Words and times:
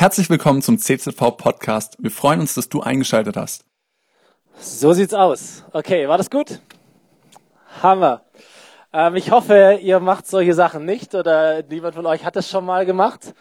Herzlich 0.00 0.30
willkommen 0.30 0.62
zum 0.62 0.78
CZV 0.78 1.36
Podcast. 1.36 1.96
Wir 1.98 2.12
freuen 2.12 2.38
uns, 2.38 2.54
dass 2.54 2.68
du 2.68 2.80
eingeschaltet 2.80 3.36
hast. 3.36 3.64
So 4.56 4.92
sieht's 4.92 5.12
aus. 5.12 5.64
Okay, 5.72 6.06
war 6.06 6.16
das 6.16 6.30
gut? 6.30 6.60
Hammer. 7.82 8.22
Ähm, 8.92 9.16
ich 9.16 9.32
hoffe, 9.32 9.80
ihr 9.82 9.98
macht 9.98 10.28
solche 10.28 10.54
Sachen 10.54 10.84
nicht 10.84 11.16
oder 11.16 11.64
niemand 11.64 11.96
von 11.96 12.06
euch 12.06 12.24
hat 12.24 12.36
das 12.36 12.48
schon 12.48 12.64
mal 12.64 12.86
gemacht. 12.86 13.34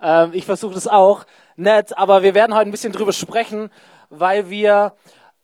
Ähm, 0.00 0.30
ich 0.32 0.44
versuche 0.44 0.74
das 0.74 0.86
auch. 0.86 1.24
Nett, 1.56 1.98
aber 1.98 2.22
wir 2.22 2.36
werden 2.36 2.54
heute 2.54 2.68
ein 2.68 2.70
bisschen 2.70 2.92
drüber 2.92 3.12
sprechen, 3.12 3.68
weil 4.08 4.48
wir 4.48 4.92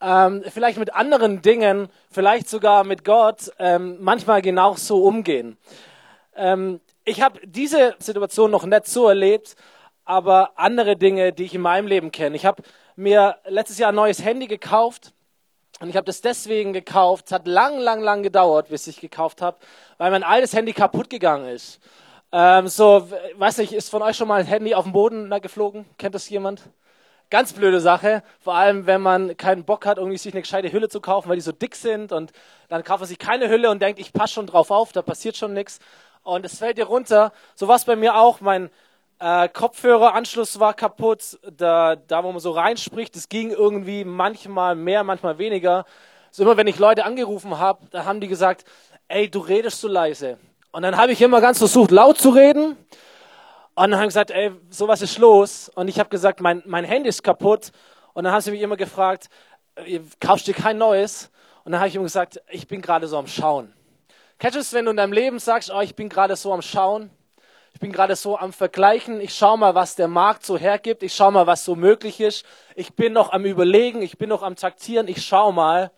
ähm, 0.00 0.44
vielleicht 0.48 0.78
mit 0.78 0.94
anderen 0.94 1.42
Dingen, 1.42 1.88
vielleicht 2.08 2.48
sogar 2.48 2.84
mit 2.84 3.04
Gott, 3.04 3.50
ähm, 3.58 3.96
manchmal 3.98 4.42
genau 4.42 4.74
so 4.74 5.02
umgehen. 5.02 5.58
Ähm, 6.36 6.80
ich 7.04 7.20
habe 7.20 7.40
diese 7.44 7.96
Situation 7.98 8.52
noch 8.52 8.64
nicht 8.64 8.86
so 8.86 9.08
erlebt, 9.08 9.56
aber 10.04 10.52
andere 10.56 10.96
Dinge, 10.96 11.32
die 11.32 11.44
ich 11.44 11.54
in 11.54 11.60
meinem 11.60 11.86
Leben 11.86 12.10
kenne. 12.12 12.36
Ich 12.36 12.46
habe 12.46 12.62
mir 12.96 13.36
letztes 13.46 13.78
Jahr 13.78 13.92
ein 13.92 13.94
neues 13.94 14.24
Handy 14.24 14.46
gekauft 14.46 15.12
und 15.80 15.88
ich 15.88 15.96
habe 15.96 16.04
das 16.04 16.20
deswegen 16.20 16.72
gekauft. 16.72 17.26
Es 17.26 17.32
hat 17.32 17.46
lang, 17.46 17.78
lang, 17.78 18.00
lang 18.00 18.22
gedauert, 18.22 18.68
bis 18.68 18.86
ich 18.86 19.00
gekauft 19.00 19.42
habe, 19.42 19.58
weil 19.98 20.10
mein 20.10 20.22
altes 20.24 20.52
Handy 20.52 20.72
kaputt 20.72 21.10
gegangen 21.10 21.48
ist. 21.48 21.80
Ähm, 22.32 22.68
so, 22.68 23.08
weiß 23.36 23.58
nicht, 23.58 23.72
ist 23.72 23.90
von 23.90 24.02
euch 24.02 24.16
schon 24.16 24.28
mal 24.28 24.40
ein 24.40 24.46
Handy 24.46 24.74
auf 24.74 24.84
dem 24.84 24.92
Boden 24.92 25.30
geflogen? 25.40 25.84
Kennt 25.98 26.14
das 26.14 26.28
jemand? 26.28 26.62
Ganz 27.30 27.52
blöde 27.54 27.80
Sache, 27.80 28.22
vor 28.40 28.54
allem 28.54 28.86
wenn 28.86 29.00
man 29.00 29.36
keinen 29.38 29.64
Bock 29.64 29.86
hat, 29.86 29.96
irgendwie 29.96 30.18
sich 30.18 30.34
eine 30.34 30.42
gescheite 30.42 30.70
Hülle 30.70 30.90
zu 30.90 31.00
kaufen, 31.00 31.30
weil 31.30 31.36
die 31.36 31.42
so 31.42 31.52
dick 31.52 31.74
sind 31.74 32.12
und 32.12 32.30
dann 32.68 32.84
kauft 32.84 33.00
man 33.00 33.08
sich 33.08 33.18
keine 33.18 33.48
Hülle 33.48 33.70
und 33.70 33.80
denkt, 33.80 33.98
ich 34.00 34.12
passe 34.12 34.34
schon 34.34 34.46
drauf 34.46 34.70
auf, 34.70 34.92
da 34.92 35.00
passiert 35.00 35.36
schon 35.36 35.54
nichts 35.54 35.78
und 36.22 36.44
es 36.44 36.58
fällt 36.58 36.78
dir 36.78 36.84
runter. 36.84 37.32
So 37.54 37.68
war 37.68 37.76
es 37.76 37.84
bei 37.84 37.96
mir 37.96 38.16
auch. 38.16 38.40
Mein 38.40 38.70
äh, 39.22 39.48
Kopfhöreranschluss 39.48 40.58
war 40.58 40.74
kaputt. 40.74 41.38
Da, 41.56 41.94
da, 41.94 42.24
wo 42.24 42.32
man 42.32 42.40
so 42.40 42.50
reinspricht, 42.50 43.14
das 43.14 43.28
ging 43.28 43.50
irgendwie 43.50 44.04
manchmal 44.04 44.74
mehr, 44.74 45.04
manchmal 45.04 45.38
weniger. 45.38 45.84
So 46.32 46.42
immer, 46.42 46.56
wenn 46.56 46.66
ich 46.66 46.78
Leute 46.78 47.04
angerufen 47.04 47.58
habe, 47.58 47.86
da 47.90 48.04
haben 48.04 48.20
die 48.20 48.26
gesagt, 48.26 48.64
ey, 49.06 49.30
du 49.30 49.38
redest 49.38 49.80
so 49.80 49.86
leise. 49.86 50.38
Und 50.72 50.82
dann 50.82 50.96
habe 50.96 51.12
ich 51.12 51.22
immer 51.22 51.40
ganz 51.40 51.58
versucht, 51.58 51.90
laut 51.92 52.18
zu 52.18 52.30
reden. 52.30 52.76
Und 53.74 53.90
dann 53.90 53.96
haben 53.96 54.08
gesagt, 54.08 54.32
ey, 54.32 54.50
sowas 54.70 55.02
ist 55.02 55.18
los. 55.18 55.70
Und 55.74 55.88
ich 55.88 56.00
habe 56.00 56.08
gesagt, 56.08 56.40
mein, 56.40 56.62
mein 56.66 56.84
Handy 56.84 57.08
ist 57.08 57.22
kaputt. 57.22 57.70
Und 58.14 58.24
dann 58.24 58.32
haben 58.32 58.40
sie 58.40 58.50
mich 58.50 58.60
immer 58.60 58.76
gefragt, 58.76 59.28
äh, 59.76 60.00
kaufst 60.18 60.48
du 60.48 60.52
dir 60.52 60.60
kein 60.60 60.78
neues? 60.78 61.30
Und 61.64 61.72
dann 61.72 61.80
habe 61.80 61.88
ich 61.88 61.94
ihm 61.94 62.02
gesagt, 62.02 62.40
ich 62.50 62.66
bin 62.66 62.82
gerade 62.82 63.06
so 63.06 63.18
am 63.18 63.28
Schauen. 63.28 63.72
Kennst 64.40 64.58
es, 64.58 64.72
wenn 64.72 64.86
du 64.86 64.90
in 64.90 64.96
deinem 64.96 65.12
Leben 65.12 65.38
sagst, 65.38 65.70
oh, 65.72 65.80
ich 65.80 65.94
bin 65.94 66.08
gerade 66.08 66.34
so 66.34 66.52
am 66.52 66.62
Schauen? 66.62 67.10
Ich 67.82 67.84
bin 67.84 67.92
gerade 67.92 68.14
so 68.14 68.38
am 68.38 68.52
Vergleichen. 68.52 69.20
Ich 69.20 69.34
schaue 69.34 69.58
mal, 69.58 69.74
was 69.74 69.96
der 69.96 70.06
Markt 70.06 70.46
so 70.46 70.56
hergibt. 70.56 71.02
Ich 71.02 71.16
schaue 71.16 71.32
mal, 71.32 71.48
was 71.48 71.64
so 71.64 71.74
möglich 71.74 72.20
ist. 72.20 72.46
Ich 72.76 72.94
bin 72.94 73.12
noch 73.12 73.32
am 73.32 73.44
Überlegen. 73.44 74.02
Ich 74.02 74.18
bin 74.18 74.28
noch 74.28 74.44
am 74.44 74.54
Taktieren. 74.54 75.08
Ich 75.08 75.26
schaue 75.26 75.52
mal. 75.52 75.90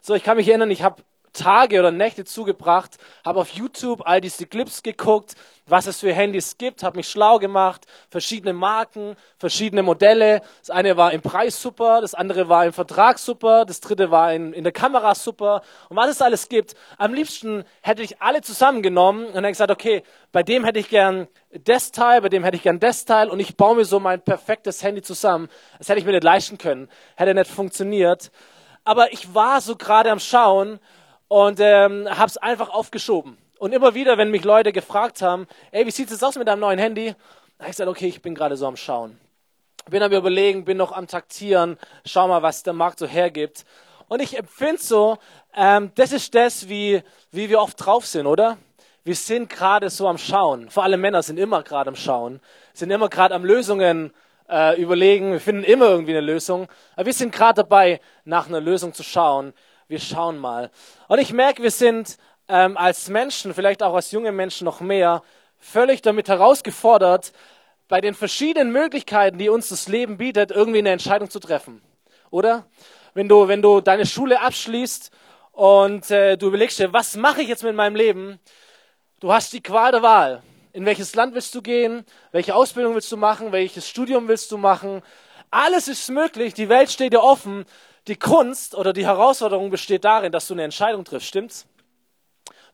So, 0.00 0.14
ich 0.14 0.22
kann 0.22 0.36
mich 0.36 0.46
erinnern, 0.46 0.70
ich 0.70 0.84
habe 0.84 1.02
Tage 1.34 1.78
oder 1.80 1.90
Nächte 1.90 2.24
zugebracht, 2.24 2.96
habe 3.24 3.40
auf 3.40 3.50
YouTube 3.50 4.06
all 4.06 4.22
diese 4.22 4.46
Clips 4.46 4.82
geguckt, 4.82 5.34
was 5.66 5.86
es 5.86 6.00
für 6.00 6.12
Handys 6.12 6.58
gibt, 6.58 6.82
habe 6.82 6.98
mich 6.98 7.08
schlau 7.08 7.38
gemacht, 7.38 7.86
verschiedene 8.10 8.52
Marken, 8.52 9.16
verschiedene 9.38 9.82
Modelle. 9.82 10.42
Das 10.60 10.70
eine 10.70 10.96
war 10.96 11.12
im 11.12 11.22
Preis 11.22 11.60
super, 11.60 12.00
das 12.00 12.14
andere 12.14 12.48
war 12.48 12.66
im 12.66 12.72
Vertrag 12.72 13.18
super, 13.18 13.64
das 13.64 13.80
dritte 13.80 14.10
war 14.10 14.32
in, 14.32 14.52
in 14.52 14.62
der 14.62 14.72
Kamera 14.72 15.14
super. 15.14 15.62
Und 15.88 15.96
was 15.96 16.10
es 16.10 16.22
alles 16.22 16.48
gibt, 16.48 16.74
am 16.98 17.14
liebsten 17.14 17.64
hätte 17.80 18.02
ich 18.02 18.20
alle 18.20 18.42
zusammengenommen 18.42 19.26
und 19.26 19.34
dann 19.34 19.52
gesagt, 19.52 19.70
okay, 19.70 20.02
bei 20.32 20.42
dem 20.42 20.64
hätte 20.64 20.78
ich 20.78 20.88
gern 20.88 21.28
das 21.64 21.92
Teil, 21.92 22.20
bei 22.20 22.28
dem 22.28 22.44
hätte 22.44 22.56
ich 22.56 22.62
gern 22.62 22.80
das 22.80 23.04
Teil 23.04 23.30
und 23.30 23.40
ich 23.40 23.56
baue 23.56 23.76
mir 23.76 23.84
so 23.84 24.00
mein 24.00 24.20
perfektes 24.20 24.82
Handy 24.82 25.02
zusammen. 25.02 25.48
Das 25.78 25.88
hätte 25.88 25.98
ich 25.98 26.04
mir 26.04 26.12
nicht 26.12 26.24
leisten 26.24 26.58
können, 26.58 26.88
hätte 27.16 27.34
nicht 27.34 27.50
funktioniert. 27.50 28.30
Aber 28.84 29.12
ich 29.14 29.34
war 29.34 29.62
so 29.62 29.76
gerade 29.76 30.10
am 30.10 30.20
Schauen 30.20 30.78
und 31.34 31.58
ähm, 31.58 32.06
habe 32.08 32.28
es 32.28 32.36
einfach 32.36 32.70
aufgeschoben. 32.70 33.36
Und 33.58 33.74
immer 33.74 33.96
wieder, 33.96 34.16
wenn 34.18 34.30
mich 34.30 34.44
Leute 34.44 34.70
gefragt 34.70 35.20
haben, 35.20 35.48
ey, 35.72 35.84
wie 35.84 35.90
sieht 35.90 36.08
es 36.12 36.22
aus 36.22 36.36
mit 36.36 36.46
deinem 36.46 36.60
neuen 36.60 36.78
Handy? 36.78 37.08
habe 37.08 37.70
ich 37.70 37.70
gesagt, 37.70 37.90
okay, 37.90 38.06
ich 38.06 38.22
bin 38.22 38.36
gerade 38.36 38.56
so 38.56 38.68
am 38.68 38.76
Schauen. 38.76 39.18
Bin 39.90 40.00
am 40.00 40.12
Überlegen, 40.12 40.64
bin 40.64 40.76
noch 40.76 40.92
am 40.92 41.08
Taktieren, 41.08 41.76
schau 42.04 42.28
mal, 42.28 42.42
was 42.44 42.62
der 42.62 42.72
Markt 42.72 43.00
so 43.00 43.08
hergibt. 43.08 43.64
Und 44.06 44.22
ich 44.22 44.38
empfinde 44.38 44.80
so, 44.80 45.18
ähm, 45.56 45.90
das 45.96 46.12
ist 46.12 46.36
das, 46.36 46.68
wie, 46.68 47.02
wie 47.32 47.50
wir 47.50 47.60
oft 47.60 47.84
drauf 47.84 48.06
sind, 48.06 48.28
oder? 48.28 48.56
Wir 49.02 49.16
sind 49.16 49.50
gerade 49.50 49.90
so 49.90 50.06
am 50.06 50.18
Schauen. 50.18 50.70
Vor 50.70 50.84
allem 50.84 51.00
Männer 51.00 51.24
sind 51.24 51.40
immer 51.40 51.64
gerade 51.64 51.88
am 51.88 51.96
Schauen, 51.96 52.40
sind 52.74 52.92
immer 52.92 53.08
gerade 53.08 53.34
am 53.34 53.44
Lösungen 53.44 54.12
äh, 54.48 54.80
überlegen. 54.80 55.32
Wir 55.32 55.40
finden 55.40 55.64
immer 55.64 55.86
irgendwie 55.86 56.12
eine 56.12 56.20
Lösung. 56.20 56.68
Aber 56.94 57.06
wir 57.06 57.12
sind 57.12 57.34
gerade 57.34 57.62
dabei, 57.62 58.00
nach 58.24 58.46
einer 58.46 58.60
Lösung 58.60 58.94
zu 58.94 59.02
schauen 59.02 59.52
wir 59.88 60.00
schauen 60.00 60.38
mal. 60.38 60.70
Und 61.08 61.18
ich 61.18 61.32
merke, 61.32 61.62
wir 61.62 61.70
sind 61.70 62.16
ähm, 62.48 62.76
als 62.76 63.08
Menschen, 63.08 63.54
vielleicht 63.54 63.82
auch 63.82 63.94
als 63.94 64.10
junge 64.10 64.32
Menschen 64.32 64.64
noch 64.64 64.80
mehr, 64.80 65.22
völlig 65.58 66.02
damit 66.02 66.28
herausgefordert, 66.28 67.32
bei 67.88 68.00
den 68.00 68.14
verschiedenen 68.14 68.72
Möglichkeiten, 68.72 69.38
die 69.38 69.48
uns 69.48 69.68
das 69.68 69.88
Leben 69.88 70.16
bietet, 70.16 70.50
irgendwie 70.50 70.78
eine 70.78 70.90
Entscheidung 70.90 71.30
zu 71.30 71.38
treffen. 71.38 71.82
Oder? 72.30 72.66
Wenn 73.14 73.28
du, 73.28 73.46
wenn 73.48 73.62
du 73.62 73.80
deine 73.80 74.06
Schule 74.06 74.40
abschließt 74.40 75.10
und 75.52 76.10
äh, 76.10 76.36
du 76.36 76.48
überlegst 76.48 76.78
dir, 76.78 76.92
was 76.92 77.16
mache 77.16 77.42
ich 77.42 77.48
jetzt 77.48 77.62
mit 77.62 77.76
meinem 77.76 77.94
Leben? 77.94 78.40
Du 79.20 79.32
hast 79.32 79.52
die 79.52 79.62
Qual 79.62 79.92
der 79.92 80.02
Wahl. 80.02 80.42
In 80.72 80.84
welches 80.86 81.14
Land 81.14 81.34
willst 81.34 81.54
du 81.54 81.62
gehen? 81.62 82.04
Welche 82.32 82.54
Ausbildung 82.54 82.94
willst 82.94 83.12
du 83.12 83.16
machen? 83.16 83.52
Welches 83.52 83.88
Studium 83.88 84.26
willst 84.26 84.50
du 84.50 84.58
machen? 84.58 85.02
Alles 85.50 85.86
ist 85.86 86.10
möglich. 86.10 86.54
Die 86.54 86.68
Welt 86.68 86.90
steht 86.90 87.12
dir 87.12 87.22
offen. 87.22 87.64
Die 88.06 88.16
Kunst 88.16 88.74
oder 88.74 88.92
die 88.92 89.06
Herausforderung 89.06 89.70
besteht 89.70 90.04
darin, 90.04 90.30
dass 90.30 90.46
du 90.46 90.54
eine 90.54 90.64
Entscheidung 90.64 91.04
triffst, 91.04 91.28
stimmt's? 91.28 91.66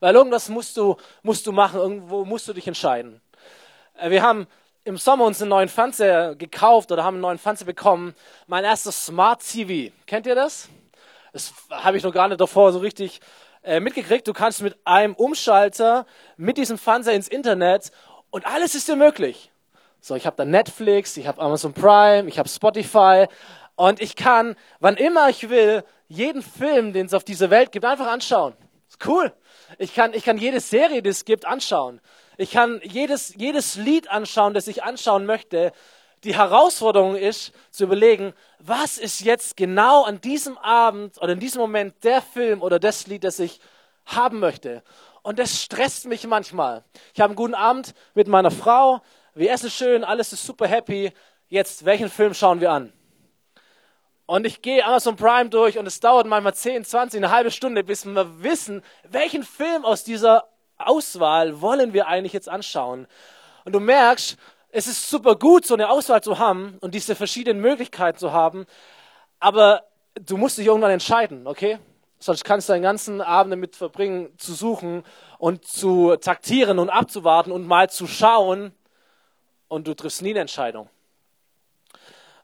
Weil 0.01 0.15
irgendwas 0.15 0.49
musst 0.49 0.75
du, 0.77 0.97
musst 1.21 1.47
du 1.47 1.51
machen, 1.51 1.79
irgendwo 1.79 2.25
musst 2.25 2.47
du 2.47 2.53
dich 2.53 2.67
entscheiden. 2.67 3.21
Äh, 3.97 4.09
wir 4.09 4.23
haben 4.23 4.47
im 4.83 4.97
Sommer 4.97 5.25
uns 5.25 5.41
einen 5.41 5.49
neuen 5.49 5.69
Fernseher 5.69 6.35
gekauft 6.35 6.91
oder 6.91 7.03
haben 7.03 7.15
einen 7.15 7.21
neuen 7.21 7.37
Fernseher 7.37 7.67
bekommen. 7.67 8.15
Mein 8.47 8.63
erstes 8.63 9.05
Smart 9.05 9.41
TV. 9.47 9.93
Kennt 10.07 10.25
ihr 10.25 10.35
das? 10.35 10.69
Das 11.33 11.53
habe 11.69 11.97
ich 11.97 12.03
noch 12.03 12.13
gar 12.13 12.27
nicht 12.27 12.41
davor 12.41 12.73
so 12.73 12.79
richtig 12.79 13.21
äh, 13.63 13.79
mitgekriegt. 13.79 14.27
Du 14.27 14.33
kannst 14.33 14.61
mit 14.61 14.75
einem 14.85 15.13
Umschalter 15.13 16.05
mit 16.35 16.57
diesem 16.57 16.77
Fernseher 16.77 17.13
ins 17.13 17.27
Internet 17.27 17.91
und 18.31 18.45
alles 18.45 18.75
ist 18.75 18.87
dir 18.87 18.95
möglich. 18.95 19.51
So, 20.03 20.15
ich 20.15 20.25
habe 20.25 20.35
da 20.35 20.45
Netflix, 20.45 21.15
ich 21.15 21.27
habe 21.27 21.39
Amazon 21.39 21.73
Prime, 21.73 22.27
ich 22.27 22.39
habe 22.39 22.49
Spotify, 22.49 23.27
und 23.81 23.99
ich 23.99 24.15
kann, 24.15 24.55
wann 24.79 24.95
immer 24.95 25.29
ich 25.29 25.49
will, 25.49 25.83
jeden 26.07 26.43
Film, 26.43 26.93
den 26.93 27.07
es 27.07 27.15
auf 27.15 27.23
dieser 27.23 27.49
Welt 27.49 27.71
gibt, 27.71 27.83
einfach 27.83 28.05
anschauen. 28.05 28.53
Ist 28.87 29.03
cool. 29.07 29.33
Ich 29.79 29.95
kann, 29.95 30.13
ich 30.13 30.23
kann 30.23 30.37
jede 30.37 30.59
Serie, 30.59 31.01
die 31.01 31.09
es 31.09 31.25
gibt, 31.25 31.45
anschauen. 31.45 31.99
Ich 32.37 32.51
kann 32.51 32.79
jedes, 32.83 33.33
jedes 33.35 33.77
Lied 33.77 34.07
anschauen, 34.07 34.53
das 34.53 34.67
ich 34.67 34.83
anschauen 34.83 35.25
möchte. 35.25 35.71
Die 36.23 36.35
Herausforderung 36.35 37.15
ist, 37.15 37.53
zu 37.71 37.85
überlegen, 37.85 38.33
was 38.59 38.99
ist 38.99 39.21
jetzt 39.21 39.57
genau 39.57 40.03
an 40.03 40.21
diesem 40.21 40.59
Abend 40.59 41.19
oder 41.19 41.33
in 41.33 41.39
diesem 41.39 41.59
Moment 41.59 42.03
der 42.03 42.21
Film 42.21 42.61
oder 42.61 42.77
das 42.77 43.07
Lied, 43.07 43.23
das 43.23 43.39
ich 43.39 43.59
haben 44.05 44.39
möchte. 44.39 44.83
Und 45.23 45.39
das 45.39 45.59
stresst 45.59 46.05
mich 46.05 46.27
manchmal. 46.27 46.83
Ich 47.15 47.19
habe 47.19 47.31
einen 47.31 47.35
guten 47.35 47.55
Abend 47.55 47.95
mit 48.13 48.27
meiner 48.27 48.51
Frau. 48.51 49.01
Wir 49.33 49.49
essen 49.49 49.71
schön, 49.71 50.03
alles 50.03 50.33
ist 50.33 50.45
super 50.45 50.67
happy. 50.67 51.11
Jetzt, 51.47 51.83
welchen 51.83 52.11
Film 52.11 52.35
schauen 52.35 52.61
wir 52.61 52.69
an? 52.69 52.93
Und 54.31 54.47
ich 54.47 54.61
gehe 54.61 54.85
Amazon 54.85 55.17
Prime 55.17 55.49
durch 55.49 55.77
und 55.77 55.85
es 55.85 55.99
dauert 55.99 56.25
manchmal 56.25 56.53
10, 56.53 56.85
20, 56.85 57.17
eine 57.17 57.31
halbe 57.31 57.51
Stunde, 57.51 57.83
bis 57.83 58.05
wir 58.05 58.41
wissen, 58.41 58.81
welchen 59.03 59.43
Film 59.43 59.83
aus 59.83 60.05
dieser 60.05 60.47
Auswahl 60.77 61.59
wollen 61.59 61.91
wir 61.91 62.07
eigentlich 62.07 62.31
jetzt 62.31 62.47
anschauen. 62.47 63.07
Und 63.65 63.73
du 63.73 63.81
merkst, 63.81 64.37
es 64.69 64.87
ist 64.87 65.09
super 65.09 65.35
gut, 65.35 65.65
so 65.65 65.73
eine 65.73 65.89
Auswahl 65.89 66.23
zu 66.23 66.39
haben 66.39 66.77
und 66.79 66.95
diese 66.95 67.13
verschiedenen 67.13 67.59
Möglichkeiten 67.59 68.19
zu 68.19 68.31
haben, 68.31 68.67
aber 69.41 69.83
du 70.13 70.37
musst 70.37 70.57
dich 70.57 70.67
irgendwann 70.67 70.91
entscheiden, 70.91 71.45
okay? 71.45 71.79
Sonst 72.17 72.45
kannst 72.45 72.69
du 72.69 72.73
deinen 72.73 72.83
ganzen 72.83 73.19
Abend 73.19 73.51
damit 73.51 73.75
verbringen, 73.75 74.29
zu 74.37 74.53
suchen 74.53 75.03
und 75.39 75.65
zu 75.65 76.15
taktieren 76.15 76.79
und 76.79 76.89
abzuwarten 76.89 77.51
und 77.51 77.67
mal 77.67 77.89
zu 77.89 78.07
schauen 78.07 78.73
und 79.67 79.89
du 79.89 79.93
triffst 79.93 80.21
nie 80.21 80.29
eine 80.29 80.39
Entscheidung. 80.39 80.89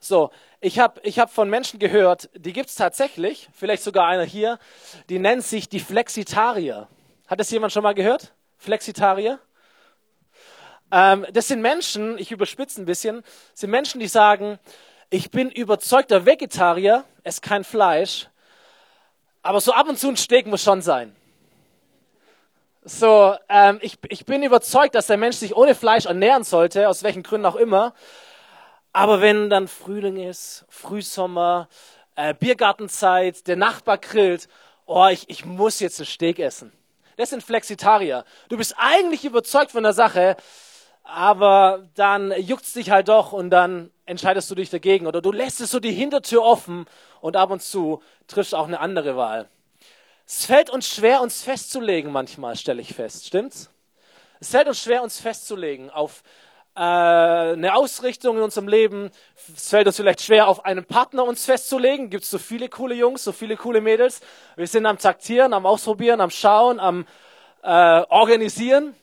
So, 0.02 0.32
ich 0.60 0.80
habe 0.80 1.00
ich 1.04 1.20
hab 1.20 1.32
von 1.32 1.50
Menschen 1.50 1.80
gehört, 1.80 2.30
die 2.36 2.54
gibt 2.54 2.70
es 2.70 2.76
tatsächlich, 2.76 3.50
vielleicht 3.54 3.84
sogar 3.84 4.08
einer 4.08 4.24
hier, 4.24 4.60
die 5.10 5.20
nennt 5.20 5.44
sich 5.44 5.70
die 5.70 5.80
Flexitarier. 5.80 6.88
Hat 7.28 7.40
das 7.40 7.52
jemand 7.52 7.74
schon 7.74 7.84
mal 7.84 7.94
gehört? 7.94 8.34
Flexitarier? 8.58 9.40
Ähm, 10.92 11.26
das 11.32 11.48
sind 11.48 11.62
Menschen, 11.62 12.18
ich 12.18 12.32
überspitze 12.32 12.82
ein 12.82 12.86
bisschen, 12.86 13.24
sind 13.54 13.70
Menschen, 13.70 14.00
die 14.00 14.08
sagen, 14.08 14.58
ich 15.10 15.32
bin 15.32 15.52
überzeugter 15.52 16.26
Vegetarier, 16.26 17.04
esse 17.24 17.42
kein 17.42 17.64
Fleisch, 17.64 18.28
aber 19.42 19.62
so 19.62 19.74
ab 19.74 19.88
und 19.88 20.00
zu 20.00 20.10
ein 20.10 20.18
Steak 20.18 20.48
muss 20.48 20.64
schon 20.64 20.82
sein. 20.82 21.16
So, 22.84 23.36
ähm, 23.50 23.80
ich, 23.82 23.98
ich 24.08 24.26
bin 24.26 24.44
überzeugt, 24.44 24.96
dass 24.96 25.08
der 25.08 25.18
Mensch 25.18 25.36
sich 25.36 25.56
ohne 25.56 25.76
Fleisch 25.76 26.06
ernähren 26.06 26.46
sollte, 26.46 26.88
aus 26.88 27.04
welchen 27.04 27.22
Gründen 27.22 27.46
auch 27.46 27.58
immer. 27.58 27.94
Aber 28.98 29.22
wenn 29.22 29.52
dann 29.52 29.68
Frühling 29.68 30.18
ist, 30.18 30.66
Frühsommer, 30.70 31.70
äh, 32.16 32.34
Biergartenzeit, 32.34 33.46
der 33.46 33.56
Nachbar 33.56 34.00
grillt, 34.00 34.48
oh, 34.88 35.06
ich, 35.06 35.30
ich 35.30 35.46
muss 35.46 35.80
jetzt 35.80 36.00
ein 36.00 36.08
Steak 36.08 36.40
essen. 36.40 36.72
Das 37.16 37.30
sind 37.30 37.44
Flexitarier. 37.44 38.26
Du 38.50 38.58
bist 38.58 38.74
eigentlich 38.76 39.24
überzeugt 39.24 39.70
von 39.70 39.84
der 39.84 39.94
Sache, 39.94 40.36
aber 41.04 41.88
dann 41.94 42.32
juckt's 42.42 42.74
dich 42.74 42.90
halt 42.90 43.08
doch 43.08 43.34
und 43.34 43.52
dann 43.52 43.92
entscheidest 44.08 44.50
du 44.50 44.56
dich 44.56 44.72
dagegen 44.72 45.06
oder 45.06 45.22
du 45.22 45.32
lässt 45.32 45.62
es 45.62 45.70
so 45.70 45.80
die 45.80 45.92
Hintertür 45.92 46.42
offen 46.42 46.88
und 47.22 47.36
ab 47.36 47.52
und 47.52 47.62
zu 47.62 48.02
triffst 48.26 48.56
auch 48.56 48.66
eine 48.66 48.80
andere 48.80 49.16
Wahl. 49.16 49.48
Es 50.26 50.48
fällt 50.48 50.72
uns 50.72 50.90
schwer, 50.90 51.22
uns 51.22 51.44
festzulegen 51.44 52.12
manchmal, 52.12 52.56
stelle 52.56 52.82
ich 52.82 52.96
fest. 52.96 53.28
Stimmt's? 53.28 53.70
Es 54.40 54.50
fällt 54.50 54.68
uns 54.68 54.82
schwer, 54.82 55.04
uns 55.04 55.20
festzulegen 55.20 55.92
auf 55.92 56.24
eine 56.78 57.76
Ausrichtung 57.76 58.38
in 58.38 58.44
unserem 58.44 58.68
Leben. 58.68 59.10
Es 59.56 59.70
fällt 59.70 59.88
uns 59.88 59.96
vielleicht 59.96 60.22
schwer, 60.22 60.48
auf 60.48 60.64
einen 60.64 60.86
Partner 60.86 61.24
uns 61.24 61.46
festzulegen. 61.46 62.10
Gibt 62.10 62.24
es 62.24 62.30
so 62.30 62.38
viele 62.38 62.70
coole 62.70 62.94
Jungs, 62.94 63.24
so 63.24 63.32
viele 63.32 63.58
coole 63.58 63.82
Mädels. 63.82 64.22
Wir 64.56 64.68
sind 64.68 64.86
am 64.86 65.00
Taktieren, 65.00 65.54
am 65.54 65.66
Ausprobieren, 65.66 66.22
am 66.22 66.30
Schauen, 66.30 66.80
am 66.80 67.08
äh, 67.64 67.70
Organisieren. 68.10 68.96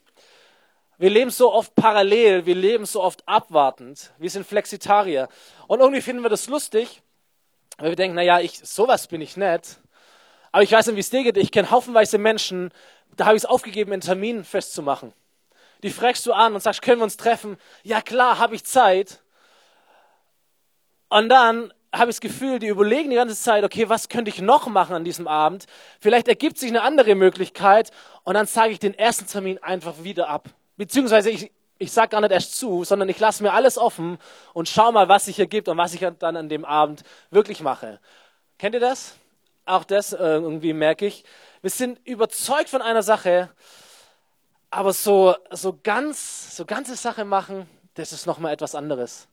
Wir 0.99 1.11
leben 1.11 1.31
so 1.31 1.53
oft 1.53 1.75
parallel, 1.75 2.47
wir 2.47 2.55
leben 2.55 2.87
so 2.87 3.03
oft 3.03 3.27
abwartend. 3.27 4.13
Wir 4.19 4.31
sind 4.31 4.47
Flexitarier. 4.47 5.29
Und 5.67 5.81
irgendwie 5.81 6.01
finden 6.01 6.23
wir 6.23 6.31
das 6.31 6.47
lustig, 6.47 7.03
weil 7.79 7.91
wir 7.91 7.97
denken, 7.97 8.15
naja, 8.15 8.39
ich, 8.39 8.61
sowas 8.61 9.09
bin 9.09 9.21
ich 9.21 9.37
nett. 9.37 9.81
Aber 10.53 10.63
ich 10.63 10.71
weiß 10.71 10.87
nicht, 10.87 10.97
wie 10.97 11.01
es 11.01 11.11
dir 11.11 11.25
geht. 11.25 11.37
Ich 11.37 11.51
kenne 11.51 11.73
haufenweise 11.73 12.19
Menschen, 12.19 12.71
da 13.17 13.27
habe 13.27 13.37
ich 13.37 13.43
es 13.43 13.49
aufgegeben, 13.49 13.93
einen 13.93 14.03
Termin 14.03 14.45
festzumachen. 14.45 15.13
Die 15.85 15.91
fragst 15.91 16.25
du 16.25 16.33
an 16.33 16.55
und 16.55 16.63
sagst, 16.63 16.81
können 16.81 17.01
wir 17.01 17.05
uns 17.05 17.19
treffen? 17.19 17.59
Ja 17.83 18.01
klar, 18.01 18.39
habe 18.39 18.55
ich 18.55 18.65
Zeit. 18.65 19.21
Und 21.11 21.29
dann 21.29 21.75
habe 21.93 22.11
ich 22.11 22.17
das 22.17 22.23
Gefühl, 22.23 22.59
die 22.59 22.69
überlegen 22.69 23.11
die 23.11 23.17
ganze 23.17 23.37
Zeit, 23.37 23.65
okay, 23.65 23.87
was 23.91 24.09
könnte 24.09 24.31
ich 24.31 24.41
noch 24.41 24.67
machen 24.67 24.97
an 24.97 25.05
diesem 25.05 25.29
Abend? 25.29 25.67
Vielleicht 26.01 26.27
ergibt 26.27 26.57
sich 26.57 26.71
eine 26.71 26.81
andere 26.81 27.15
Möglichkeit 27.15 27.91
und 28.23 28.33
dann 28.33 28.47
sage 28.47 28.73
ich 28.73 28.79
den 28.79 28.95
ersten 28.95 29.27
Termin 29.27 29.63
einfach 29.63 30.03
wieder 30.03 30.31
ab. 30.31 30.49
Beziehungsweise 30.79 31.29
ich, 31.29 31.53
ich 31.77 31.93
sage 31.93 32.09
gar 32.09 32.23
nicht 32.23 32.33
erst 32.33 32.57
zu, 32.57 32.85
sondern 32.85 33.11
ich 33.11 33.21
lasse 33.21 33.43
mir 33.43 33.53
alles 33.53 33.77
offen 33.77 34.17
und 34.55 34.71
schau 34.71 34.91
mal, 34.91 35.11
was 35.11 35.27
sich 35.27 35.39
ergibt 35.39 35.69
und 35.69 35.77
was 35.77 35.93
ich 35.93 36.01
dann 36.19 36.37
an 36.37 36.49
dem 36.49 36.65
Abend 36.65 37.03
wirklich 37.31 37.61
mache. 37.61 38.01
Kennt 38.57 38.75
ihr 38.75 38.81
das? 38.81 39.17
Auch 39.67 39.85
das 39.85 40.15
äh, 40.15 40.17
irgendwie 40.17 40.73
merke 40.73 41.05
ich. 41.05 41.25
Wir 41.61 41.71
sind 41.71 42.01
überzeugt 42.07 42.71
von 42.71 42.81
einer 42.81 43.03
Sache, 43.03 43.51
aber 44.75 44.93
so, 44.93 45.37
so 45.51 45.79
ganz, 45.85 46.57
so 46.57 46.65
ganze 46.65 46.97
Sache 46.97 47.25
machen, 47.25 47.69
das 47.95 48.13
ist 48.13 48.27
nochmal 48.27 48.53
etwas 48.53 48.75
anderes. 48.75 49.29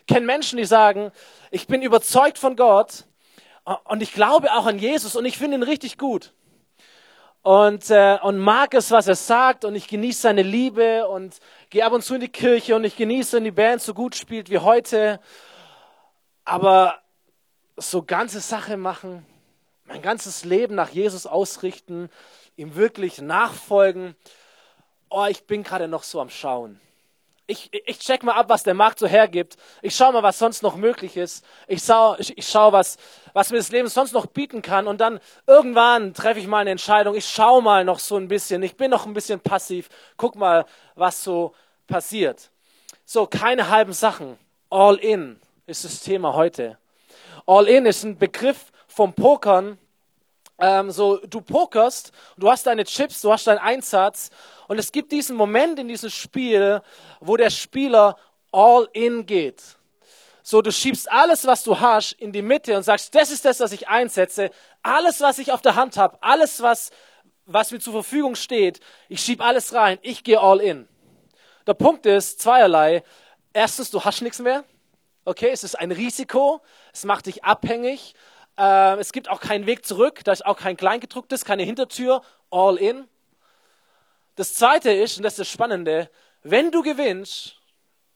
Ich 0.00 0.14
kenne 0.14 0.24
Menschen, 0.24 0.56
die 0.56 0.64
sagen, 0.64 1.12
ich 1.50 1.66
bin 1.66 1.82
überzeugt 1.82 2.38
von 2.38 2.56
Gott 2.56 3.04
und 3.84 4.02
ich 4.02 4.14
glaube 4.14 4.50
auch 4.50 4.64
an 4.64 4.78
Jesus 4.78 5.14
und 5.14 5.26
ich 5.26 5.36
finde 5.36 5.58
ihn 5.58 5.62
richtig 5.62 5.98
gut 5.98 6.32
und, 7.42 7.90
äh, 7.90 8.18
und 8.22 8.38
mag 8.38 8.72
es, 8.72 8.90
was 8.90 9.06
er 9.08 9.14
sagt 9.14 9.66
und 9.66 9.74
ich 9.74 9.88
genieße 9.88 10.22
seine 10.22 10.42
Liebe 10.42 11.06
und 11.06 11.38
gehe 11.68 11.84
ab 11.84 11.92
und 11.92 12.00
zu 12.02 12.14
in 12.14 12.22
die 12.22 12.28
Kirche 12.28 12.74
und 12.74 12.84
ich 12.84 12.96
genieße, 12.96 13.36
wenn 13.36 13.44
die 13.44 13.50
Band 13.50 13.82
so 13.82 13.92
gut 13.92 14.16
spielt 14.16 14.48
wie 14.48 14.58
heute. 14.58 15.20
Aber 16.46 16.98
so 17.76 18.02
ganze 18.02 18.40
Sache 18.40 18.78
machen, 18.78 19.26
mein 19.84 20.00
ganzes 20.00 20.46
Leben 20.46 20.74
nach 20.74 20.88
Jesus 20.88 21.26
ausrichten, 21.26 22.08
ihm 22.56 22.74
wirklich 22.74 23.20
nachfolgen, 23.20 24.16
oh, 25.10 25.26
ich 25.26 25.44
bin 25.44 25.62
gerade 25.62 25.88
noch 25.88 26.02
so 26.02 26.20
am 26.20 26.30
Schauen 26.30 26.80
ich, 27.48 27.70
ich 27.86 27.98
check 27.98 28.22
mal 28.22 28.34
ab, 28.34 28.50
was 28.50 28.62
der 28.62 28.74
Markt 28.74 28.98
so 28.98 29.06
hergibt. 29.06 29.56
Ich 29.80 29.96
schaue 29.96 30.12
mal, 30.12 30.22
was 30.22 30.38
sonst 30.38 30.62
noch 30.62 30.76
möglich 30.76 31.16
ist. 31.16 31.44
Ich 31.66 31.82
schaue, 31.82 32.16
ich, 32.20 32.36
ich 32.36 32.46
schau, 32.46 32.72
was, 32.72 32.98
was 33.32 33.50
mir 33.50 33.56
das 33.56 33.70
Leben 33.70 33.88
sonst 33.88 34.12
noch 34.12 34.26
bieten 34.26 34.60
kann. 34.60 34.86
Und 34.86 35.00
dann 35.00 35.18
irgendwann 35.46 36.12
treffe 36.12 36.40
ich 36.40 36.46
mal 36.46 36.58
eine 36.58 36.70
Entscheidung. 36.70 37.14
Ich 37.14 37.26
schaue 37.26 37.62
mal 37.62 37.86
noch 37.86 38.00
so 38.00 38.16
ein 38.16 38.28
bisschen. 38.28 38.62
Ich 38.62 38.76
bin 38.76 38.90
noch 38.90 39.06
ein 39.06 39.14
bisschen 39.14 39.40
passiv. 39.40 39.88
Guck 40.18 40.36
mal, 40.36 40.66
was 40.94 41.24
so 41.24 41.54
passiert. 41.86 42.50
So, 43.06 43.26
keine 43.26 43.70
halben 43.70 43.94
Sachen. 43.94 44.38
All 44.68 44.96
in 44.96 45.40
ist 45.66 45.86
das 45.86 46.00
Thema 46.00 46.34
heute. 46.34 46.76
All 47.46 47.66
in 47.66 47.86
ist 47.86 48.04
ein 48.04 48.18
Begriff 48.18 48.72
vom 48.88 49.14
Pokern. 49.14 49.78
Ähm, 50.60 50.90
so, 50.90 51.18
du 51.18 51.40
pokerst, 51.40 52.10
du 52.36 52.50
hast 52.50 52.66
deine 52.66 52.84
Chips, 52.84 53.20
du 53.20 53.32
hast 53.32 53.46
deinen 53.46 53.58
Einsatz 53.58 54.30
und 54.66 54.78
es 54.78 54.90
gibt 54.90 55.12
diesen 55.12 55.36
Moment 55.36 55.78
in 55.78 55.86
diesem 55.86 56.10
Spiel, 56.10 56.82
wo 57.20 57.36
der 57.36 57.50
Spieler 57.50 58.16
all 58.50 58.88
in 58.92 59.24
geht. 59.24 59.62
So, 60.42 60.62
du 60.62 60.72
schiebst 60.72 61.12
alles, 61.12 61.46
was 61.46 61.62
du 61.62 61.78
hast, 61.78 62.12
in 62.12 62.32
die 62.32 62.42
Mitte 62.42 62.76
und 62.76 62.82
sagst, 62.82 63.14
das 63.14 63.30
ist 63.30 63.44
das, 63.44 63.60
was 63.60 63.70
ich 63.70 63.86
einsetze. 63.86 64.50
Alles, 64.82 65.20
was 65.20 65.38
ich 65.38 65.52
auf 65.52 65.60
der 65.60 65.74
Hand 65.74 65.96
habe, 65.96 66.16
alles, 66.22 66.62
was, 66.62 66.90
was 67.44 67.70
mir 67.70 67.80
zur 67.80 67.92
Verfügung 67.92 68.34
steht, 68.34 68.80
ich 69.08 69.20
schieb 69.20 69.42
alles 69.42 69.74
rein. 69.74 69.98
Ich 70.02 70.24
gehe 70.24 70.40
all 70.40 70.60
in. 70.60 70.88
Der 71.66 71.74
Punkt 71.74 72.06
ist 72.06 72.40
zweierlei. 72.40 73.04
Erstens, 73.52 73.90
du 73.90 74.02
hast 74.02 74.22
nichts 74.22 74.38
mehr. 74.38 74.64
Okay, 75.26 75.50
es 75.52 75.64
ist 75.64 75.78
ein 75.78 75.92
Risiko. 75.92 76.62
Es 76.94 77.04
macht 77.04 77.26
dich 77.26 77.44
abhängig. 77.44 78.14
Äh, 78.58 78.98
es 78.98 79.12
gibt 79.12 79.30
auch 79.30 79.40
keinen 79.40 79.66
Weg 79.66 79.86
zurück. 79.86 80.22
Da 80.24 80.32
ist 80.32 80.44
auch 80.44 80.56
kein 80.56 80.76
Kleingedrucktes, 80.76 81.44
keine 81.44 81.62
Hintertür. 81.62 82.22
All 82.50 82.76
in. 82.76 83.06
Das 84.34 84.54
zweite 84.54 84.90
ist, 84.90 85.16
und 85.16 85.22
das 85.22 85.34
ist 85.34 85.40
das 85.40 85.48
Spannende, 85.48 86.10
wenn 86.42 86.70
du 86.70 86.82
gewinnst, 86.82 87.56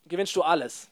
gewinnst 0.06 0.34
du 0.36 0.42
alles. 0.42 0.90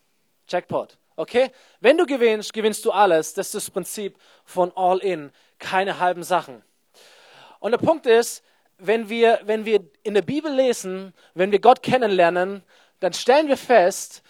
Jackpot. 0.49 0.99
Okay? 1.17 1.51
Wenn 1.81 1.99
du 1.99 2.07
gewinnst, 2.07 2.53
gewinnst 2.53 2.85
du 2.85 2.93
alles. 2.93 3.35
Das 3.35 3.49
ist 3.49 3.55
das 3.55 3.71
Prinzip 3.71 4.17
von 4.45 4.73
All 4.77 4.99
In. 4.99 5.33
Keine 5.59 5.99
halben 5.99 6.23
Sachen. 6.23 6.63
Und 7.59 7.73
der 7.73 7.79
Punkt 7.79 8.07
ist, 8.07 8.43
wenn 8.79 9.09
wir, 9.09 9.41
wenn 9.45 9.65
wir 9.65 9.85
in 10.03 10.15
der 10.15 10.23
Bibel 10.23 10.53
lesen, 10.53 11.13
wenn 11.35 11.53
wir 11.53 11.61
Gott 11.61 11.83
kennenlernen, 11.83 12.63
dann 13.01 13.13
stellen 13.13 13.49
wir 13.49 13.59
fest, 13.59 14.23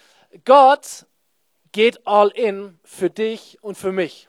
Gott 0.45 1.05
geht 1.71 2.05
all 2.05 2.29
in 2.29 2.77
für 2.83 3.09
dich 3.09 3.57
und 3.61 3.77
für 3.77 3.93
mich 3.93 4.27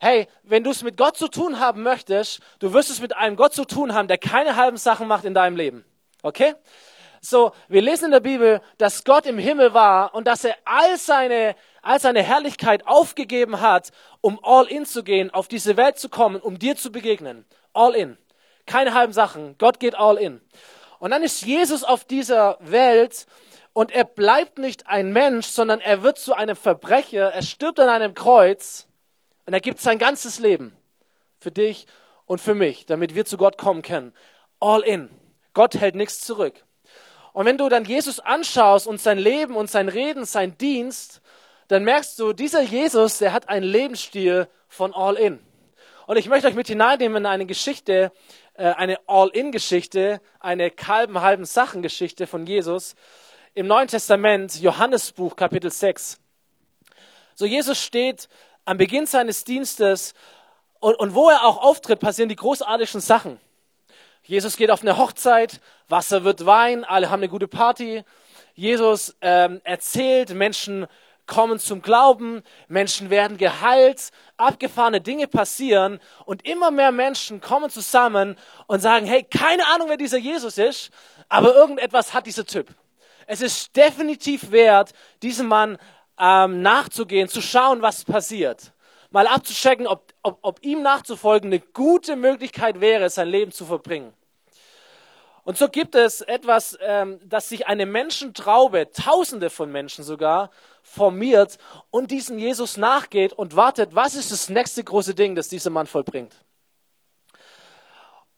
hey, 0.00 0.26
wenn 0.42 0.64
du 0.64 0.70
es 0.70 0.82
mit 0.82 0.96
Gott 0.96 1.16
zu 1.16 1.28
tun 1.28 1.60
haben 1.60 1.82
möchtest, 1.82 2.40
du 2.58 2.72
wirst 2.72 2.90
es 2.90 3.00
mit 3.00 3.16
einem 3.16 3.36
Gott 3.36 3.52
zu 3.52 3.64
tun 3.64 3.94
haben, 3.94 4.08
der 4.08 4.18
keine 4.18 4.56
halben 4.56 4.76
Sachen 4.76 5.08
macht 5.08 5.24
in 5.24 5.34
deinem 5.34 5.56
Leben. 5.56 5.84
Okay? 6.22 6.54
So, 7.20 7.52
wir 7.68 7.82
lesen 7.82 8.06
in 8.06 8.10
der 8.12 8.20
Bibel, 8.20 8.60
dass 8.78 9.04
Gott 9.04 9.26
im 9.26 9.38
Himmel 9.38 9.74
war 9.74 10.14
und 10.14 10.26
dass 10.26 10.44
er 10.44 10.56
all 10.64 10.96
seine, 10.98 11.56
all 11.82 11.98
seine 11.98 12.22
Herrlichkeit 12.22 12.86
aufgegeben 12.86 13.60
hat, 13.60 13.90
um 14.20 14.38
all 14.42 14.66
in 14.66 14.86
zu 14.86 15.02
gehen, 15.02 15.32
auf 15.32 15.48
diese 15.48 15.76
Welt 15.76 15.98
zu 15.98 16.08
kommen, 16.08 16.40
um 16.40 16.58
dir 16.58 16.76
zu 16.76 16.92
begegnen. 16.92 17.44
All 17.72 17.94
in. 17.94 18.16
Keine 18.66 18.94
halben 18.94 19.12
Sachen. 19.12 19.56
Gott 19.58 19.80
geht 19.80 19.96
all 19.96 20.16
in. 20.16 20.40
Und 21.00 21.10
dann 21.10 21.22
ist 21.22 21.44
Jesus 21.44 21.84
auf 21.84 22.04
dieser 22.04 22.58
Welt 22.60 23.26
und 23.72 23.92
er 23.92 24.04
bleibt 24.04 24.58
nicht 24.58 24.86
ein 24.88 25.12
Mensch, 25.12 25.46
sondern 25.46 25.80
er 25.80 26.02
wird 26.02 26.18
zu 26.18 26.34
einem 26.34 26.56
Verbrecher. 26.56 27.32
Er 27.32 27.42
stirbt 27.42 27.78
an 27.78 27.88
einem 27.88 28.14
Kreuz 28.14 28.87
und 29.48 29.54
er 29.54 29.60
gibt 29.60 29.80
sein 29.80 29.96
ganzes 29.96 30.40
Leben 30.40 30.76
für 31.40 31.50
dich 31.50 31.86
und 32.26 32.38
für 32.38 32.54
mich, 32.54 32.84
damit 32.84 33.14
wir 33.14 33.24
zu 33.24 33.38
Gott 33.38 33.56
kommen 33.56 33.80
können. 33.80 34.12
All 34.60 34.82
in. 34.82 35.08
Gott 35.54 35.74
hält 35.74 35.94
nichts 35.94 36.20
zurück. 36.20 36.66
Und 37.32 37.46
wenn 37.46 37.56
du 37.56 37.70
dann 37.70 37.86
Jesus 37.86 38.20
anschaust 38.20 38.86
und 38.86 39.00
sein 39.00 39.16
Leben 39.16 39.56
und 39.56 39.70
sein 39.70 39.88
Reden, 39.88 40.26
sein 40.26 40.58
Dienst, 40.58 41.22
dann 41.68 41.82
merkst 41.82 42.18
du, 42.18 42.34
dieser 42.34 42.60
Jesus, 42.60 43.16
der 43.16 43.32
hat 43.32 43.48
einen 43.48 43.64
Lebensstil 43.64 44.48
von 44.68 44.92
All 44.92 45.16
In. 45.16 45.38
Und 46.06 46.18
ich 46.18 46.28
möchte 46.28 46.48
euch 46.48 46.54
mit 46.54 46.68
hineinnehmen 46.68 47.22
in 47.22 47.26
eine 47.26 47.46
Geschichte, 47.46 48.12
äh, 48.52 48.64
eine 48.64 48.98
All-In-Geschichte, 49.06 50.20
eine 50.40 50.70
kalben, 50.70 51.22
halben 51.22 51.46
Sachen-Geschichte 51.46 52.26
von 52.26 52.46
Jesus 52.46 52.96
im 53.54 53.66
Neuen 53.66 53.88
Testament, 53.88 54.60
Johannesbuch, 54.60 55.36
Kapitel 55.36 55.70
6. 55.70 56.20
So, 57.34 57.46
Jesus 57.46 57.82
steht 57.82 58.28
am 58.68 58.76
Beginn 58.76 59.06
seines 59.06 59.44
Dienstes 59.44 60.12
und, 60.78 60.94
und 60.96 61.14
wo 61.14 61.30
er 61.30 61.44
auch 61.46 61.56
auftritt, 61.62 62.00
passieren 62.00 62.28
die 62.28 62.36
großartigsten 62.36 63.00
Sachen. 63.00 63.40
Jesus 64.24 64.58
geht 64.58 64.70
auf 64.70 64.82
eine 64.82 64.98
Hochzeit, 64.98 65.60
Wasser 65.88 66.22
wird 66.22 66.44
Wein, 66.44 66.84
alle 66.84 67.08
haben 67.08 67.20
eine 67.20 67.30
gute 67.30 67.48
Party. 67.48 68.04
Jesus 68.54 69.16
ähm, 69.22 69.62
erzählt, 69.64 70.34
Menschen 70.34 70.86
kommen 71.26 71.58
zum 71.58 71.80
Glauben, 71.80 72.42
Menschen 72.68 73.08
werden 73.08 73.38
geheilt, 73.38 74.10
abgefahrene 74.36 75.00
Dinge 75.00 75.28
passieren 75.28 75.98
und 76.26 76.46
immer 76.46 76.70
mehr 76.70 76.92
Menschen 76.92 77.40
kommen 77.40 77.70
zusammen 77.70 78.36
und 78.66 78.80
sagen, 78.80 79.06
hey, 79.06 79.22
keine 79.24 79.66
Ahnung, 79.68 79.88
wer 79.88 79.96
dieser 79.96 80.18
Jesus 80.18 80.58
ist, 80.58 80.90
aber 81.30 81.54
irgendetwas 81.54 82.12
hat 82.12 82.26
dieser 82.26 82.44
Typ. 82.44 82.68
Es 83.26 83.40
ist 83.40 83.74
definitiv 83.76 84.50
wert, 84.50 84.92
diesem 85.22 85.48
Mann 85.48 85.78
ähm, 86.18 86.62
nachzugehen, 86.62 87.28
zu 87.28 87.40
schauen, 87.40 87.82
was 87.82 88.04
passiert 88.04 88.72
mal 89.10 89.26
abzuchecken, 89.26 89.86
ob, 89.86 90.12
ob, 90.22 90.38
ob 90.42 90.64
ihm 90.64 90.82
nachzufolgen 90.82 91.50
eine 91.50 91.60
gute 91.60 92.16
Möglichkeit 92.16 92.80
wäre, 92.80 93.08
sein 93.10 93.28
Leben 93.28 93.52
zu 93.52 93.64
verbringen. 93.64 94.12
Und 95.44 95.56
so 95.56 95.68
gibt 95.68 95.94
es 95.94 96.20
etwas, 96.20 96.76
ähm, 96.82 97.20
dass 97.26 97.48
sich 97.48 97.66
eine 97.66 97.86
Menschentraube, 97.86 98.90
Tausende 98.92 99.48
von 99.48 99.72
Menschen 99.72 100.04
sogar, 100.04 100.50
formiert 100.82 101.56
und 101.90 102.10
diesem 102.10 102.38
Jesus 102.38 102.76
nachgeht 102.76 103.32
und 103.32 103.56
wartet, 103.56 103.94
was 103.94 104.14
ist 104.14 104.30
das 104.30 104.50
nächste 104.50 104.84
große 104.84 105.14
Ding, 105.14 105.34
das 105.34 105.48
dieser 105.48 105.70
Mann 105.70 105.86
vollbringt. 105.86 106.34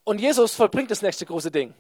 Und 0.05 0.21
Jesus 0.21 0.55
vollbringt 0.55 0.91
das 0.91 1.03
nächste 1.03 1.27
große 1.27 1.51
Ding. 1.51 1.75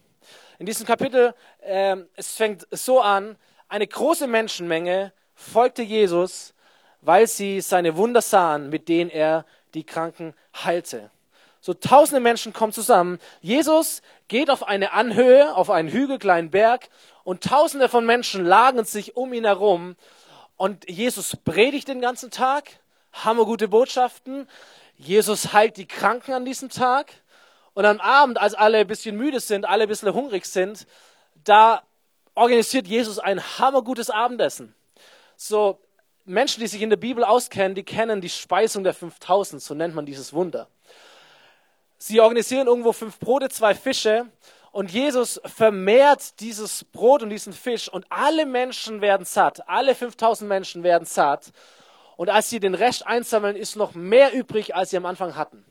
In 0.58 0.66
diesem 0.66 0.84
Kapitel, 0.84 1.34
ähm, 1.62 2.08
es 2.16 2.34
fängt 2.34 2.66
so 2.72 3.00
an, 3.00 3.36
eine 3.68 3.86
große 3.86 4.26
Menschenmenge 4.26 5.12
folgte 5.40 5.82
Jesus, 5.82 6.54
weil 7.00 7.26
sie 7.26 7.60
seine 7.60 7.96
Wunder 7.96 8.20
sahen, 8.20 8.68
mit 8.68 8.88
denen 8.88 9.10
er 9.10 9.46
die 9.74 9.84
Kranken 9.84 10.34
heilte. 10.64 11.10
So 11.60 11.74
tausende 11.74 12.20
Menschen 12.20 12.52
kommen 12.52 12.72
zusammen. 12.72 13.18
Jesus 13.40 14.02
geht 14.28 14.50
auf 14.50 14.66
eine 14.66 14.92
Anhöhe, 14.92 15.54
auf 15.54 15.70
einen 15.70 15.88
Hügel, 15.88 16.18
kleinen 16.18 16.50
Berg 16.50 16.88
und 17.24 17.42
tausende 17.42 17.88
von 17.88 18.06
Menschen 18.06 18.44
lagern 18.44 18.84
sich 18.84 19.16
um 19.16 19.32
ihn 19.32 19.44
herum. 19.44 19.96
Und 20.56 20.88
Jesus 20.88 21.36
predigt 21.36 21.88
den 21.88 22.00
ganzen 22.00 22.30
Tag, 22.30 22.70
hammergute 23.12 23.68
Botschaften. 23.68 24.48
Jesus 24.96 25.52
heilt 25.52 25.76
die 25.76 25.86
Kranken 25.86 26.32
an 26.32 26.44
diesem 26.44 26.70
Tag. 26.70 27.12
Und 27.72 27.84
am 27.84 28.00
Abend, 28.00 28.38
als 28.40 28.54
alle 28.54 28.78
ein 28.78 28.86
bisschen 28.86 29.16
müde 29.16 29.40
sind, 29.40 29.64
alle 29.64 29.84
ein 29.84 29.88
bisschen 29.88 30.12
hungrig 30.12 30.46
sind, 30.46 30.86
da 31.44 31.82
organisiert 32.34 32.86
Jesus 32.86 33.18
ein 33.18 33.40
hammergutes 33.58 34.10
Abendessen. 34.10 34.74
So 35.42 35.80
Menschen, 36.26 36.60
die 36.60 36.66
sich 36.66 36.82
in 36.82 36.90
der 36.90 36.98
Bibel 36.98 37.24
auskennen, 37.24 37.74
die 37.74 37.82
kennen 37.82 38.20
die 38.20 38.28
Speisung 38.28 38.84
der 38.84 38.92
5000, 38.92 39.62
so 39.62 39.72
nennt 39.72 39.94
man 39.94 40.04
dieses 40.04 40.34
Wunder. 40.34 40.68
Sie 41.96 42.20
organisieren 42.20 42.66
irgendwo 42.66 42.92
fünf 42.92 43.18
Brote, 43.18 43.48
zwei 43.48 43.74
Fische 43.74 44.26
und 44.70 44.92
Jesus 44.92 45.40
vermehrt 45.46 46.38
dieses 46.40 46.84
Brot 46.84 47.22
und 47.22 47.30
diesen 47.30 47.54
Fisch 47.54 47.88
und 47.88 48.04
alle 48.10 48.44
Menschen 48.44 49.00
werden 49.00 49.24
satt. 49.24 49.66
Alle 49.66 49.94
5000 49.94 50.46
Menschen 50.46 50.82
werden 50.82 51.06
satt. 51.06 51.52
Und 52.18 52.28
als 52.28 52.50
sie 52.50 52.60
den 52.60 52.74
Rest 52.74 53.06
einsammeln, 53.06 53.56
ist 53.56 53.76
noch 53.76 53.94
mehr 53.94 54.34
übrig, 54.34 54.74
als 54.74 54.90
sie 54.90 54.98
am 54.98 55.06
Anfang 55.06 55.36
hatten. 55.36 55.64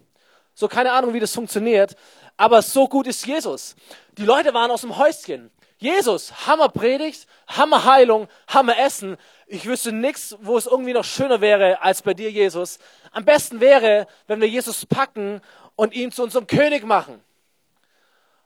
So 0.56 0.68
keine 0.68 0.94
Ahnung, 0.94 1.14
wie 1.14 1.20
das 1.20 1.36
funktioniert, 1.36 1.96
aber 2.38 2.64
so 2.64 2.88
gut 2.88 3.06
ist 3.06 3.24
Jesus. 3.24 3.76
Die 4.18 4.26
Leute 4.26 4.52
waren 4.56 4.72
aus 4.72 4.82
dem 4.82 4.98
Häuschen. 4.98 5.52
Jesus, 5.80 6.46
Hammer 6.46 6.68
Predigt, 6.68 7.26
Hammer 7.48 7.86
Heilung, 7.86 8.28
Hammer 8.50 8.78
Essen. 8.78 9.16
Ich 9.52 9.66
wüsste 9.66 9.92
nichts, 9.92 10.38
wo 10.42 10.60
es 10.60 10.68
irgendwie 10.68 10.94
noch 10.94 11.04
schöner 11.04 11.42
wäre 11.42 11.82
als 11.82 12.04
bei 12.04 12.14
dir, 12.14 12.30
Jesus. 12.30 12.78
Am 13.12 13.26
besten 13.26 13.60
wäre, 13.60 14.06
wenn 14.28 14.40
wir 14.40 14.48
Jesus 14.48 14.86
packen 14.86 15.42
und 15.76 15.96
ihn 15.96 16.12
zu 16.12 16.22
unserem 16.22 16.46
König 16.46 16.86
machen. 16.86 17.20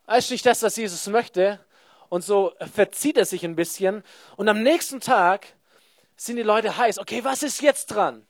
Das 0.08 0.20
ist 0.20 0.32
nicht 0.32 0.46
das, 0.46 0.64
was 0.64 0.78
Jesus 0.78 1.06
möchte. 1.08 1.60
Und 2.08 2.24
so 2.24 2.54
verzieht 2.74 3.18
er 3.18 3.26
sich 3.26 3.44
ein 3.44 3.58
bisschen. 3.58 4.02
Und 4.38 4.48
am 4.48 4.64
nächsten 4.64 5.02
Tag 5.02 5.46
sind 6.16 6.38
die 6.38 6.42
Leute 6.42 6.78
heiß. 6.78 7.00
Okay, 7.00 7.22
was 7.22 7.44
ist 7.44 7.62
jetzt 7.62 7.88
dran? 7.88 8.26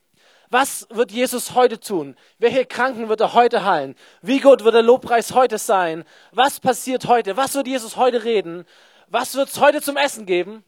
Was 0.49 0.87
wird 0.89 1.11
Jesus 1.11 1.53
heute 1.53 1.79
tun? 1.79 2.15
Welche 2.39 2.65
Kranken 2.65 3.07
wird 3.07 3.21
er 3.21 3.33
heute 3.33 3.65
heilen? 3.65 3.95
Wie 4.23 4.39
gut 4.39 4.63
wird 4.63 4.73
der 4.73 4.81
Lobpreis 4.81 5.33
heute 5.33 5.59
sein? 5.59 6.05
Was 6.31 6.59
passiert 6.59 7.05
heute? 7.05 7.37
Was 7.37 7.53
wird 7.53 7.67
Jesus 7.67 7.97
heute 7.97 8.23
reden? 8.23 8.65
Was 9.09 9.35
wird 9.35 9.49
es 9.49 9.59
heute 9.59 9.79
zum 9.79 9.95
Essen 9.95 10.25
geben? 10.25 10.63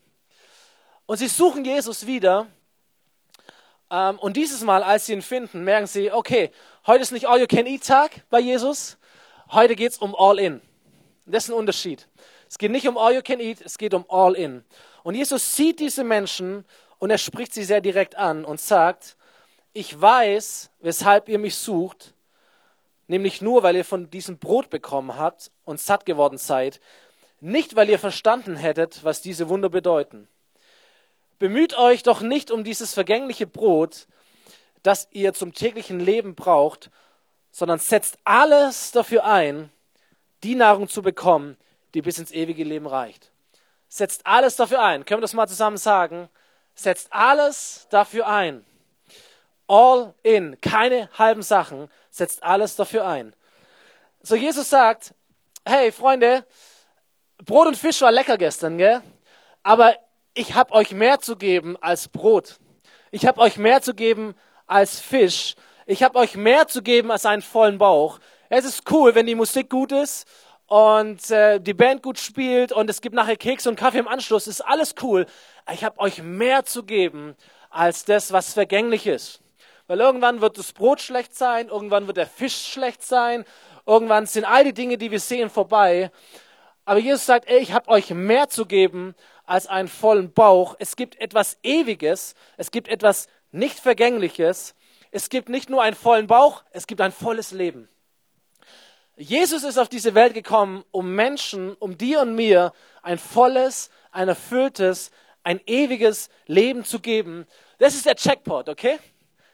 Und 1.05 1.17
sie 1.17 1.27
suchen 1.27 1.65
Jesus 1.65 2.07
wieder 2.07 2.47
ähm, 3.91 4.19
und 4.19 4.35
dieses 4.35 4.62
Mal, 4.62 4.83
als 4.83 5.05
sie 5.05 5.13
ihn 5.13 5.21
finden, 5.21 5.63
merken 5.63 5.88
sie, 5.88 6.12
okay, 6.12 6.51
heute 6.88 7.01
ist 7.01 7.12
nicht 7.12 7.27
All-You-Can-Eat-Tag 7.27 8.24
bei 8.29 8.39
Jesus, 8.39 8.97
heute 9.51 9.75
geht 9.75 9.91
es 9.91 9.97
um 10.00 10.15
All-In. 10.15 10.62
Das 11.25 11.45
ist 11.45 11.50
ein 11.50 11.57
Unterschied. 11.57 12.07
Es 12.50 12.57
geht 12.57 12.71
nicht 12.71 12.88
um 12.88 12.97
All-You-Can-Eat, 12.97 13.62
es 13.62 13.77
geht 13.77 13.93
um 13.93 14.05
All-In. 14.09 14.63
Und 15.03 15.15
Jesus 15.15 15.55
sieht 15.55 15.79
diese 15.79 16.03
Menschen 16.03 16.65
und 16.97 17.12
er 17.12 17.17
spricht 17.17 17.53
sie 17.53 17.63
sehr 17.63 17.81
direkt 17.81 18.15
an 18.15 18.43
und 18.43 18.59
sagt, 18.59 19.15
ich 19.74 20.00
weiß, 20.00 20.71
weshalb 20.79 21.29
ihr 21.29 21.38
mich 21.38 21.55
sucht, 21.55 22.13
nämlich 23.07 23.41
nur, 23.41 23.62
weil 23.62 23.75
ihr 23.75 23.85
von 23.85 24.09
diesem 24.09 24.39
Brot 24.39 24.69
bekommen 24.69 25.17
habt 25.17 25.51
und 25.65 25.79
satt 25.79 26.05
geworden 26.05 26.38
seid, 26.39 26.79
nicht 27.41 27.75
weil 27.75 27.89
ihr 27.89 28.00
verstanden 28.00 28.55
hättet, 28.55 29.03
was 29.03 29.21
diese 29.21 29.50
Wunder 29.50 29.69
bedeuten. 29.69 30.27
Bemüht 31.39 31.77
euch 31.77 32.04
doch 32.04 32.22
nicht 32.22 32.51
um 32.51 32.63
dieses 32.63 32.94
vergängliche 32.94 33.48
Brot, 33.48 34.08
das 34.84 35.08
ihr 35.12 35.34
zum 35.34 35.54
täglichen 35.54 36.00
Leben 36.00 36.36
braucht, 36.36 36.89
sondern 37.51 37.80
setzt 37.80 38.18
alles 38.24 38.92
dafür 38.92 39.25
ein, 39.25 39.72
die 40.44 40.56
Nahrung 40.56 40.88
zu 40.88 41.01
bekommen, 41.01 41.58
die 41.94 42.01
bis 42.01 42.20
ins 42.20 42.32
ewige 42.32 42.63
Leben 42.63 42.88
reicht. 42.88 43.32
Setzt 43.88 44.25
alles 44.25 44.56
dafür 44.56 44.82
ein. 44.82 45.06
Können 45.06 45.20
wir 45.20 45.24
das 45.24 45.34
mal 45.34 45.48
zusammen 45.48 45.77
sagen? 45.77 46.30
Setzt 46.75 47.12
alles 47.12 47.88
dafür 47.89 48.27
ein. 48.27 48.65
All 49.68 50.13
in, 50.22 50.60
keine 50.62 51.10
halben 51.18 51.42
Sachen, 51.42 51.89
setzt 52.12 52.44
alles 52.44 52.75
dafür 52.75 53.08
ein. 53.08 53.34
So 54.22 54.36
Jesus 54.36 54.70
sagt, 54.70 55.13
hey 55.65 55.92
Freunde, 55.92 56.46
Brot 57.44 57.68
und 57.68 57.77
Fisch 57.77 58.01
war 58.01 58.12
lecker 58.12 58.38
gestern, 58.38 58.77
gell? 58.77 59.01
Aber 59.63 59.96
ich 60.36 60.54
habe 60.54 60.74
euch 60.74 60.92
mehr 60.92 61.20
zu 61.22 61.38
geben 61.38 61.77
als 61.82 62.10
Brot. 62.10 62.58
Ich 63.10 63.25
habe 63.25 63.39
euch 63.42 63.58
mehr 63.58 63.82
zu 63.82 63.96
geben 63.96 64.36
als 64.68 65.00
Fisch. 65.00 65.56
Ich 65.86 66.04
habe 66.04 66.20
euch 66.20 66.36
mehr 66.36 66.68
zu 66.68 66.84
geben 66.84 67.10
als 67.10 67.25
einen 67.25 67.42
vollen 67.42 67.77
Bauch. 67.77 68.20
Es 68.50 68.65
ist 68.65 68.92
cool, 68.92 69.15
wenn 69.15 69.25
die 69.25 69.36
Musik 69.36 69.70
gut 69.70 69.92
ist 69.92 70.27
und 70.68 71.32
äh, 71.32 71.60
die 71.60 71.74
Band 71.74 72.04
gut 72.04 72.20
spielt 72.20 72.74
und 72.74 72.89
es 72.89 73.01
gibt 73.01 73.15
nachher 73.15 73.38
Keks 73.38 73.65
und 73.65 73.77
Kaffee 73.77 74.00
im 74.00 74.08
Anschluss. 74.08 74.46
Ist 74.46 74.62
alles 74.62 74.96
cool. 75.01 75.25
Ich 75.72 75.84
habe 75.84 76.00
euch 76.00 76.22
mehr 76.22 76.65
zu 76.65 76.84
geben 76.84 77.36
als 77.70 78.04
das, 78.04 78.34
was 78.34 78.54
vergänglich 78.54 79.08
ist. 79.08 79.39
Weil 79.88 80.00
irgendwann 80.00 80.42
wird 80.42 80.58
das 80.58 80.74
Brot 80.74 81.00
schlecht 81.00 81.34
sein, 81.34 81.70
irgendwann 81.70 82.08
wird 82.08 82.18
der 82.18 82.27
Fisch 82.27 82.74
schlecht 82.74 83.04
sein, 83.04 83.46
irgendwann 83.86 84.25
sind 84.25 84.44
all 84.44 84.63
die 84.63 84.74
Dinge, 84.74 84.98
die 84.98 85.12
wir 85.12 85.20
sehen, 85.20 85.50
vorbei. 85.50 86.12
Aber 86.86 87.00
Jesus 87.00 87.25
sagt, 87.25 87.48
ey, 87.48 87.60
ich 87.60 87.72
habe 87.72 87.89
euch 87.89 88.12
mehr 88.12 88.50
zu 88.50 88.65
geben 88.65 89.15
als 89.45 89.67
einen 89.67 89.87
vollen 89.87 90.31
Bauch. 90.33 90.75
Es 90.79 90.95
gibt 90.95 91.19
etwas 91.19 91.57
Ewiges, 91.63 92.35
es 92.57 92.71
gibt 92.71 92.87
etwas 92.87 93.27
nicht 93.51 93.79
Vergängliches. 93.79 94.75
Es 95.11 95.29
gibt 95.29 95.47
nicht 95.47 95.69
nur 95.69 95.81
einen 95.81 95.95
vollen 95.95 96.27
Bauch, 96.27 96.63
es 96.71 96.87
gibt 96.87 96.99
ein 96.99 97.13
volles 97.13 97.51
Leben. 97.51 97.87
Jesus 99.15 99.63
ist 99.63 99.77
auf 99.77 99.87
diese 99.87 100.13
Welt 100.13 100.33
gekommen, 100.33 100.83
um 100.91 101.15
Menschen, 101.15 101.73
um 101.75 101.97
dir 101.97 102.19
und 102.19 102.35
mir 102.35 102.73
ein 103.01 103.17
volles, 103.17 103.89
ein 104.11 104.27
erfülltes, 104.27 105.11
ein 105.43 105.61
ewiges 105.67 106.29
Leben 106.47 106.83
zu 106.83 106.99
geben. 106.99 107.47
Das 107.77 107.95
ist 107.95 108.05
der 108.05 108.15
Checkpot, 108.15 108.67
okay? 108.67 108.99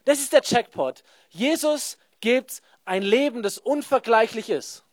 Das 0.06 0.20
ist 0.20 0.34
der 0.34 0.42
Checkpot. 0.42 1.04
Jesus 1.30 2.00
gibt 2.22 2.64
ein 2.86 3.04
Leben, 3.04 3.44
das 3.44 3.60
unvergleichlich 3.60 4.50
ist. 4.50 4.84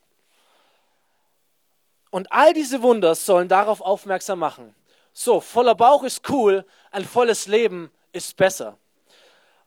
Und 2.10 2.30
all 2.30 2.52
diese 2.52 2.82
Wunder 2.82 3.14
sollen 3.14 3.48
darauf 3.48 3.80
aufmerksam 3.80 4.38
machen. 4.38 4.74
So, 5.20 5.40
voller 5.40 5.74
Bauch 5.74 6.04
ist 6.04 6.30
cool, 6.30 6.64
ein 6.92 7.04
volles 7.04 7.48
Leben 7.48 7.90
ist 8.12 8.36
besser. 8.36 8.78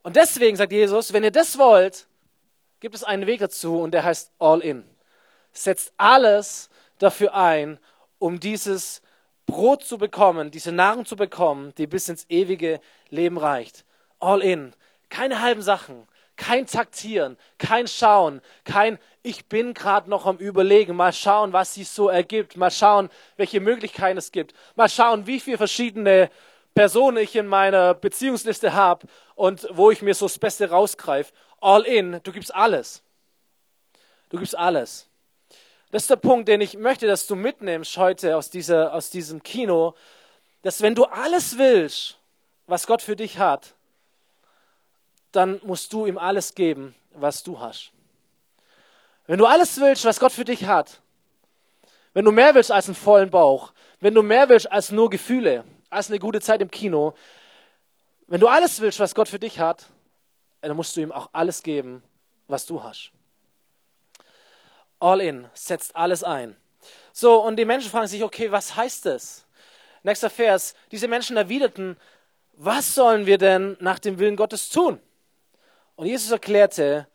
Und 0.02 0.16
deswegen 0.16 0.56
sagt 0.56 0.72
Jesus, 0.72 1.12
wenn 1.12 1.26
ihr 1.26 1.32
das 1.32 1.58
wollt, 1.58 2.08
gibt 2.80 2.96
es 2.96 3.04
einen 3.04 3.28
Weg 3.28 3.42
dazu 3.42 3.82
und 3.82 3.92
der 3.92 4.06
heißt 4.06 4.32
All 4.40 4.62
In. 4.62 4.86
Setzt 5.52 5.92
alles 5.98 6.70
dafür 7.00 7.36
ein, 7.36 7.80
um 8.18 8.40
dieses 8.40 9.02
Brot 9.46 9.84
zu 9.84 9.98
bekommen, 9.98 10.52
diese 10.52 10.72
Nahrung 10.72 11.06
zu 11.06 11.18
bekommen, 11.18 11.76
die 11.76 11.86
bis 11.86 12.08
ins 12.08 12.26
ewige 12.30 12.80
Leben 13.10 13.38
reicht. 13.38 13.84
All 14.22 14.42
in. 14.42 14.74
Keine 15.10 15.42
halben 15.42 15.62
Sachen, 15.64 16.08
kein 16.42 16.66
Taktieren, 16.66 17.38
kein 17.60 17.88
Schauen, 17.88 18.42
kein 18.64 18.98
Ich 19.22 19.46
bin 19.46 19.76
gerade 19.76 20.10
noch 20.10 20.26
am 20.26 20.38
Überlegen, 20.38 20.96
mal 20.96 21.14
schauen, 21.14 21.54
was 21.54 21.76
sich 21.76 21.88
so 21.88 22.10
ergibt, 22.10 22.58
mal 22.58 22.72
schauen, 22.72 23.12
welche 23.38 23.60
Möglichkeiten 23.60 24.18
es 24.18 24.32
gibt, 24.32 24.56
mal 24.76 24.90
schauen, 24.90 25.28
wie 25.28 25.40
viele 25.40 25.60
verschiedene 25.60 26.32
Personen 26.74 27.18
ich 27.18 27.36
in 27.36 27.46
meiner 27.46 27.94
Beziehungsliste 27.94 28.74
habe 28.74 29.06
und 29.36 29.68
wo 29.70 29.92
ich 29.92 30.02
mir 30.02 30.16
so 30.16 30.26
das 30.26 30.40
Beste 30.40 30.72
rausgreife. 30.72 31.32
All 31.60 31.84
in, 31.84 32.20
du 32.24 32.32
gibst 32.32 32.56
alles. 32.56 33.04
Du 34.30 34.40
gibst 34.40 34.58
alles. 34.58 35.08
Das 35.92 36.04
ist 36.04 36.10
der 36.10 36.16
Punkt, 36.16 36.48
den 36.48 36.62
ich 36.62 36.76
möchte, 36.76 37.06
dass 37.06 37.28
du 37.28 37.36
mitnimmst 37.36 37.98
heute 37.98 38.36
aus, 38.36 38.50
dieser, 38.50 38.96
aus 38.96 39.12
diesem 39.12 39.44
Kino, 39.44 39.94
dass 40.64 40.82
wenn 40.82 40.96
du 40.96 41.04
alles 41.06 41.60
willst, 41.60 42.18
was 42.66 42.88
Gott 42.88 43.04
für 43.04 43.16
dich 43.16 43.38
hat, 43.38 43.76
dann 45.32 45.60
musst 45.64 45.94
du 45.94 46.06
ihm 46.06 46.18
alles 46.18 46.56
geben, 46.56 46.96
was 47.14 47.44
du 47.44 47.60
hast. 47.60 47.92
Wenn 49.28 49.40
du 49.40 49.46
alles 49.46 49.80
willst, 49.80 50.06
was 50.06 50.20
Gott 50.20 50.32
für 50.32 50.46
dich 50.46 50.66
hat, 50.66 51.02
wenn 52.14 52.26
du 52.26 52.32
mehr 52.32 52.54
willst 52.56 52.72
als 52.72 52.88
einen 52.88 52.96
vollen 52.96 53.30
Bauch, 53.30 53.72
wenn 54.00 54.14
du 54.14 54.22
mehr 54.22 54.50
willst 54.50 54.72
als 54.72 54.92
nur 54.92 55.10
Gefühle, 55.10 55.64
als 55.90 56.10
eine 56.10 56.20
gute 56.20 56.42
Zeit 56.42 56.62
im 56.62 56.72
Kino, 56.72 57.14
wenn 58.28 58.40
du 58.40 58.48
alles 58.48 58.82
willst, 58.82 59.00
was 59.00 59.16
Gott 59.16 59.28
für 59.28 59.40
dich 59.40 59.60
hat, 59.60 59.86
dann 60.62 60.76
musst 60.76 60.96
du 60.96 61.02
ihm 61.02 61.12
auch 61.12 61.30
alles 61.34 61.64
geben, 61.64 62.04
was 62.48 62.66
du 62.66 62.84
hast. 62.84 63.12
All 65.00 65.22
in, 65.22 65.48
setzt 65.54 65.96
alles 65.96 66.24
ein. 66.24 66.56
So, 67.14 67.44
und 67.44 67.56
die 67.56 67.66
Menschen 67.66 67.90
fragen 67.90 68.08
sich, 68.08 68.24
okay, 68.24 68.52
was 68.52 68.76
heißt 68.76 69.06
das? 69.06 69.46
Nächster 70.04 70.30
Vers. 70.30 70.76
Diese 70.92 71.08
Menschen 71.08 71.38
erwiderten, 71.38 71.98
was 72.54 72.94
sollen 72.94 73.26
wir 73.26 73.38
denn 73.38 73.78
nach 73.80 74.00
dem 74.00 74.20
Willen 74.20 74.36
Gottes 74.36 74.70
tun? 74.70 75.00
Und 76.02 76.08
Jesus 76.08 76.32
erklärte, 76.32 77.08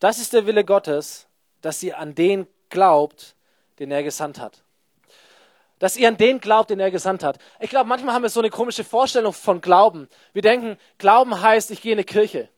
das 0.00 0.18
ist 0.18 0.32
der 0.32 0.44
Wille 0.44 0.64
Gottes, 0.64 1.28
dass 1.60 1.80
ihr 1.84 1.96
an 2.00 2.16
den 2.16 2.48
glaubt, 2.68 3.36
den 3.78 3.92
er 3.92 4.02
gesandt 4.02 4.40
hat. 4.40 4.64
Dass 5.78 5.96
ihr 5.96 6.08
an 6.08 6.16
den 6.16 6.40
glaubt, 6.40 6.70
den 6.70 6.80
er 6.80 6.90
gesandt 6.90 7.22
hat. 7.22 7.38
Ich 7.60 7.70
glaube, 7.70 7.88
manchmal 7.88 8.12
haben 8.12 8.22
wir 8.22 8.28
so 8.28 8.40
eine 8.40 8.50
komische 8.50 8.82
Vorstellung 8.82 9.32
von 9.32 9.60
Glauben. 9.60 10.08
Wir 10.32 10.42
denken, 10.42 10.78
Glauben 10.98 11.40
heißt, 11.40 11.70
ich 11.70 11.80
gehe 11.80 11.92
in 11.92 11.98
eine 11.98 12.04
Kirche. 12.04 12.48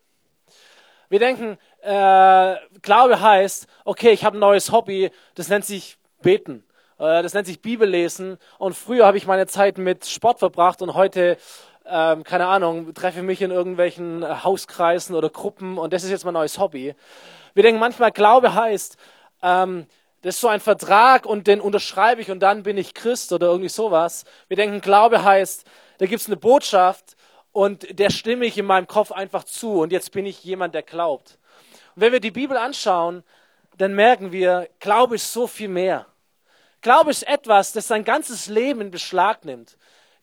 Wir 1.11 1.19
denken, 1.19 1.59
äh, 1.83 2.57
Glaube 2.81 3.21
heißt, 3.21 3.67
okay, 3.85 4.13
ich 4.13 4.25
habe 4.25 4.39
ein 4.39 4.41
neues 4.41 4.73
Hobby, 4.73 5.11
das 5.35 5.51
nennt 5.51 5.67
sich 5.67 5.99
Beten. 6.23 6.65
Äh, 6.99 7.23
das 7.23 7.35
nennt 7.35 7.47
sich 7.47 7.61
Bibellesen. 7.61 8.39
Und 8.57 8.75
früher 8.75 9.05
habe 9.05 9.19
ich 9.19 9.27
meine 9.27 9.47
Zeit 9.47 9.77
mit 9.77 10.07
Sport 10.07 10.39
verbracht 10.39 10.81
und 10.81 10.95
heute, 10.95 11.37
ähm, 11.89 12.25
keine 12.25 12.47
Ahnung, 12.47 12.93
treffe 12.95 13.21
ich 13.21 13.25
mich 13.25 13.43
in 13.43 13.51
irgendwelchen 13.51 14.23
äh, 14.23 14.27
Hauskreisen 14.43 15.15
oder 15.15 15.31
Gruppen 15.31 15.79
und 15.79 15.93
das 15.93 16.05
ist 16.05 16.11
jetzt 16.11 16.25
mein 16.25 16.35
neues 16.35 16.59
Hobby. 16.59 16.95
Wir 17.55 17.63
denken 17.63 17.81
manchmal, 17.81 18.13
Glaube 18.13 18.55
heißt, 18.55 18.97
ähm, 19.43 19.87
das 20.23 20.37
ist 20.37 20.41
so 20.41 20.49
ein 20.49 20.61
Vertrag 20.61 21.27
und 21.27 21.47
den 21.47 21.61
unterschreibe 21.61 22.21
ich 22.21 22.31
und 22.31 22.41
dann 22.41 22.63
bin 22.63 22.77
ich 22.79 22.95
Christ 22.95 23.33
oder 23.33 23.47
irgendwie 23.47 23.69
sowas. 23.69 24.25
Wir 24.49 24.57
denken, 24.57 24.81
Glaube 24.81 25.23
heißt, 25.23 25.65
da 25.99 26.07
gibt 26.07 26.21
es 26.21 26.27
eine 26.27 26.37
Botschaft 26.37 27.17
und 27.53 27.99
der 27.99 28.11
stimme 28.11 28.45
ich 28.45 28.59
in 28.59 28.67
meinem 28.67 28.87
Kopf 28.87 29.13
einfach 29.13 29.45
zu 29.45 29.81
und 29.81 29.93
jetzt 29.93 30.13
bin 30.13 30.27
ich 30.27 30.43
jemand, 30.45 30.75
der 30.75 30.83
glaubt. 30.83 31.39
Und 31.95 32.03
wenn 32.03 32.13
wir 32.13 32.21
die 32.21 32.31
Bibel 32.31 32.57
anschauen, 32.57 33.23
dann 33.79 33.95
merken 33.95 34.33
wir, 34.33 34.69
Glaube 34.81 35.15
ist 35.15 35.33
so 35.33 35.47
viel 35.47 35.69
mehr. 35.69 36.07
Glaube 36.81 37.11
ist 37.11 37.27
etwas, 37.27 37.73
das 37.73 37.89
sein 37.89 38.05
ganzes 38.05 38.49
Leben 38.49 38.81
in 38.81 38.91
Beschlag 38.91 39.45
nimmt. 39.45 39.77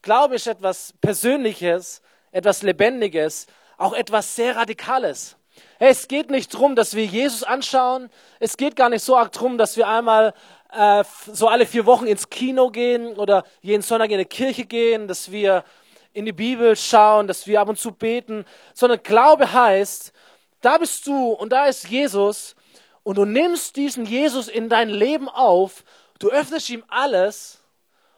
Glaube 0.04 0.34
ist 0.34 0.46
etwas 0.46 0.92
Persönliches, 1.00 2.02
etwas 2.30 2.60
Lebendiges, 2.60 3.46
auch 3.78 3.94
etwas 3.94 4.36
sehr 4.36 4.54
Radikales. 4.54 5.34
Hey, 5.78 5.92
es 5.92 6.08
geht 6.08 6.30
nicht 6.30 6.52
darum, 6.52 6.76
dass 6.76 6.94
wir 6.94 7.06
Jesus 7.06 7.42
anschauen. 7.42 8.10
Es 8.38 8.58
geht 8.58 8.76
gar 8.76 8.90
nicht 8.90 9.02
so 9.02 9.16
arg 9.16 9.32
darum, 9.32 9.56
dass 9.56 9.78
wir 9.78 9.88
einmal 9.88 10.34
äh, 10.74 11.04
so 11.32 11.48
alle 11.48 11.64
vier 11.64 11.86
Wochen 11.86 12.06
ins 12.06 12.28
Kino 12.28 12.68
gehen 12.68 13.16
oder 13.16 13.44
jeden 13.62 13.80
Sonntag 13.80 14.10
in 14.10 14.16
eine 14.16 14.26
Kirche 14.26 14.66
gehen, 14.66 15.08
dass 15.08 15.32
wir 15.32 15.64
in 16.12 16.26
die 16.26 16.32
Bibel 16.32 16.76
schauen, 16.76 17.26
dass 17.26 17.46
wir 17.46 17.62
ab 17.62 17.70
und 17.70 17.78
zu 17.78 17.90
beten, 17.90 18.44
sondern 18.74 19.02
Glaube 19.02 19.54
heißt, 19.54 20.12
da 20.60 20.76
bist 20.76 21.06
du 21.06 21.30
und 21.30 21.50
da 21.50 21.64
ist 21.64 21.88
Jesus 21.88 22.56
und 23.04 23.16
du 23.16 23.24
nimmst 23.24 23.76
diesen 23.76 24.04
Jesus 24.04 24.48
in 24.48 24.68
dein 24.68 24.90
Leben 24.90 25.30
auf, 25.30 25.82
du 26.18 26.28
öffnest 26.28 26.68
ihm 26.68 26.84
alles 26.88 27.63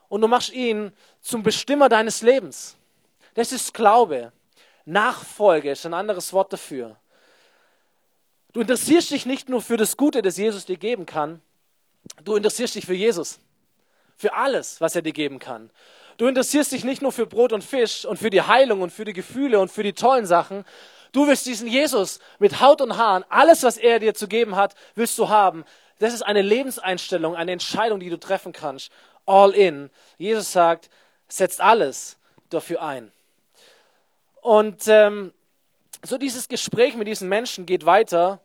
und 0.09 0.21
du 0.21 0.29
machst 0.29 0.53
ihn 0.53 0.93
zum 1.21 1.43
Bestimmer 1.43 1.89
deines 1.89 2.23
Lebens. 2.23 2.77
Das 3.35 3.53
ist 3.53 3.75
Glaube. 3.75 4.33
Nachfolge 4.85 5.73
ist 5.73 5.85
ein 5.85 5.95
anderes 5.95 6.33
Wort 6.33 6.53
dafür. 6.53 6.97
Du 8.53 8.61
interessierst 8.61 9.11
dich 9.11 9.27
nicht 9.27 9.49
nur 9.49 9.61
für 9.61 9.77
das 9.77 9.97
Gute, 9.97 10.23
das 10.23 10.39
Jesus 10.39 10.65
dir 10.65 10.79
geben 10.79 11.05
kann, 11.05 11.43
du 12.25 12.37
interessierst 12.37 12.75
dich 12.75 12.87
für 12.87 12.95
Jesus, 12.95 13.39
für 14.17 14.33
alles, 14.33 14.81
was 14.81 14.97
er 14.97 15.03
dir 15.03 15.13
geben 15.13 15.39
kann. 15.39 15.71
Du 16.17 16.27
interessierst 16.27 16.73
dich 16.73 16.83
nicht 16.83 17.03
nur 17.03 17.13
für 17.13 17.27
Brot 17.27 17.53
und 17.53 17.63
Fisch 17.63 18.07
und 18.07 18.19
für 18.19 18.31
die 18.31 18.41
Heilung 18.41 18.81
und 18.81 18.91
für 18.91 19.05
die 19.05 19.13
Gefühle 19.13 19.61
und 19.61 19.71
für 19.71 19.83
die 19.83 19.93
tollen 19.93 20.25
Sachen. 20.25 20.65
Du 21.13 21.27
willst 21.27 21.45
diesen 21.45 21.69
Jesus 21.69 22.21
mit 22.39 22.61
Haut 22.61 22.81
und 22.81 22.97
Haaren, 22.97 23.25
alles, 23.29 23.63
was 23.63 23.77
er 23.77 23.99
dir 23.99 24.15
zu 24.15 24.29
geben 24.29 24.57
hat, 24.57 24.75
willst 24.95 25.19
du 25.19 25.29
haben. 25.29 25.65
Das 25.99 26.15
ist 26.15 26.23
eine 26.23 26.43
Lebenseinstellung, 26.43 27.37
eine 27.37 27.53
Entscheidung, 27.53 28.01
die 28.01 28.11
du 28.11 28.19
treffen 28.19 28.53
kannst. 28.53 28.91
All 29.27 29.53
in. 29.53 29.91
Jesus 30.19 30.53
sagt, 30.53 30.89
setzt 31.29 31.61
alles 31.61 32.17
dafür 32.49 32.83
ein. 32.83 33.13
Und 34.41 34.87
ähm, 34.87 35.33
so 36.05 36.19
dieses 36.19 36.49
Gespräch 36.49 36.95
mit 36.95 37.09
diesen 37.09 37.29
Menschen 37.29 37.67
geht 37.67 37.85
weiter. 37.85 38.41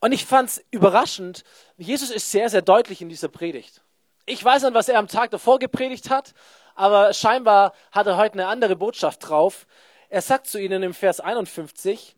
Und 0.00 0.12
ich 0.12 0.24
fand 0.24 0.48
es 0.48 0.64
überraschend. 0.70 1.44
Jesus 1.76 2.10
ist 2.10 2.30
sehr, 2.30 2.48
sehr 2.48 2.62
deutlich 2.62 3.02
in 3.02 3.08
dieser 3.08 3.28
Predigt. 3.28 3.82
Ich 4.24 4.42
weiß 4.44 4.62
nicht, 4.62 4.74
was 4.74 4.88
er 4.88 4.98
am 4.98 5.08
Tag 5.08 5.30
davor 5.30 5.58
gepredigt 5.58 6.10
hat, 6.10 6.32
aber 6.74 7.12
scheinbar 7.12 7.74
hat 7.90 8.06
er 8.06 8.16
heute 8.16 8.34
eine 8.34 8.46
andere 8.46 8.76
Botschaft 8.76 9.28
drauf. 9.28 9.66
Er 10.08 10.22
sagt 10.22 10.46
zu 10.46 10.58
ihnen 10.58 10.82
im 10.82 10.94
Vers 10.94 11.20
51 11.20 12.16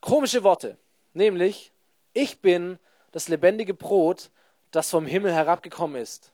komische 0.00 0.42
Worte, 0.42 0.76
nämlich, 1.12 1.72
ich 2.14 2.40
bin 2.40 2.78
das 3.12 3.28
lebendige 3.28 3.74
Brot, 3.74 4.30
das 4.70 4.90
vom 4.90 5.06
Himmel 5.06 5.32
herabgekommen 5.32 6.00
ist. 6.00 6.32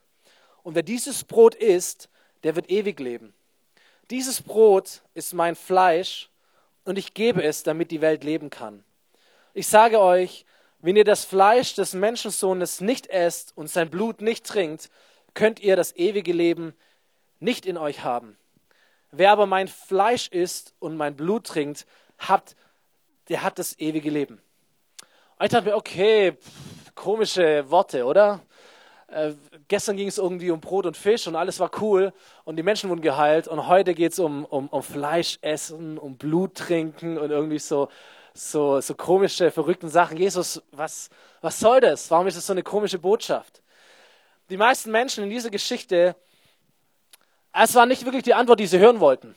Und 0.67 0.75
wer 0.75 0.83
dieses 0.83 1.23
Brot 1.23 1.55
isst, 1.55 2.09
der 2.43 2.57
wird 2.57 2.69
ewig 2.71 2.99
leben. 2.99 3.33
Dieses 4.11 4.43
Brot 4.43 5.03
ist 5.15 5.33
mein 5.33 5.55
Fleisch 5.55 6.29
und 6.85 6.99
ich 6.99 7.15
gebe 7.15 7.41
es, 7.41 7.63
damit 7.63 7.93
die 7.93 8.01
Welt 8.01 8.25
leben 8.25 8.51
kann. 8.51 8.83
Ich 9.55 9.69
sage 9.69 10.01
euch, 10.01 10.45
wenn 10.81 10.97
ihr 10.97 11.05
das 11.05 11.25
Fleisch 11.25 11.77
des 11.77 11.93
Menschensohnes 11.93 12.81
nicht 12.81 13.07
esst 13.07 13.57
und 13.57 13.71
sein 13.71 13.91
Blut 13.91 14.21
nicht 14.21 14.45
trinkt, 14.45 14.91
könnt 15.35 15.61
ihr 15.61 15.77
das 15.77 15.95
ewige 15.95 16.33
Leben 16.33 16.75
nicht 17.39 17.65
in 17.65 17.79
euch 17.79 18.03
haben. 18.03 18.37
Wer 19.13 19.31
aber 19.31 19.47
mein 19.47 19.69
Fleisch 19.69 20.27
isst 20.27 20.75
und 20.81 20.97
mein 20.97 21.15
Blut 21.15 21.47
trinkt, 21.47 21.87
hat, 22.19 22.57
der 23.29 23.45
hat 23.45 23.61
das 23.61 23.79
ewige 23.79 24.11
Leben. 24.11 24.43
Und 25.39 25.47
ich 25.47 25.53
dachte 25.53 25.69
mir, 25.69 25.77
okay, 25.77 26.33
pff, 26.33 26.95
komische 26.97 27.71
Worte, 27.71 28.05
oder? 28.05 28.43
Äh, 29.09 29.35
gestern 29.69 29.97
ging 29.97 30.09
es 30.09 30.19
irgendwie 30.19 30.51
um 30.51 30.61
Brot 30.61 30.87
und 30.87 30.97
Fisch 30.97 31.27
und 31.27 31.37
alles 31.37 31.61
war 31.61 31.71
cool 31.81 32.13
und 32.45 32.57
die 32.57 32.63
Menschen 32.63 32.91
wurden 32.91 33.03
geheilt 33.03 33.47
und 33.47 33.69
heute 33.69 33.95
geht 33.95 34.13
es 34.13 34.19
um, 34.19 34.45
um, 34.45 34.69
um 34.69 34.83
Fleisch 34.83 35.39
essen, 35.43 35.97
um 35.99 36.17
Blut 36.17 36.55
trinken 36.57 37.17
und 37.17 37.31
irgendwie 37.31 37.59
so, 37.59 37.89
so, 38.35 38.81
so 38.81 38.95
komische, 38.95 39.51
verrückten 39.51 39.89
Sachen. 39.89 40.17
Jesus, 40.17 40.63
was, 40.73 41.09
was 41.41 41.61
soll 41.61 41.81
das? 41.81 42.11
Warum 42.11 42.27
ist 42.27 42.37
das 42.37 42.47
so 42.47 42.53
eine 42.53 42.63
komische 42.63 42.99
Botschaft? 42.99 43.63
Die 44.51 44.57
meisten 44.57 44.91
Menschen 44.91 45.25
in 45.25 45.31
dieser 45.31 45.51
Geschichte 45.51 46.17
es 47.59 47.75
war 47.75 47.87
nicht 47.87 48.05
wirklich 48.05 48.23
die 48.23 48.35
Antwort, 48.35 48.61
die 48.61 48.67
sie 48.67 48.79
hören 48.79 49.01
wollten. 49.01 49.35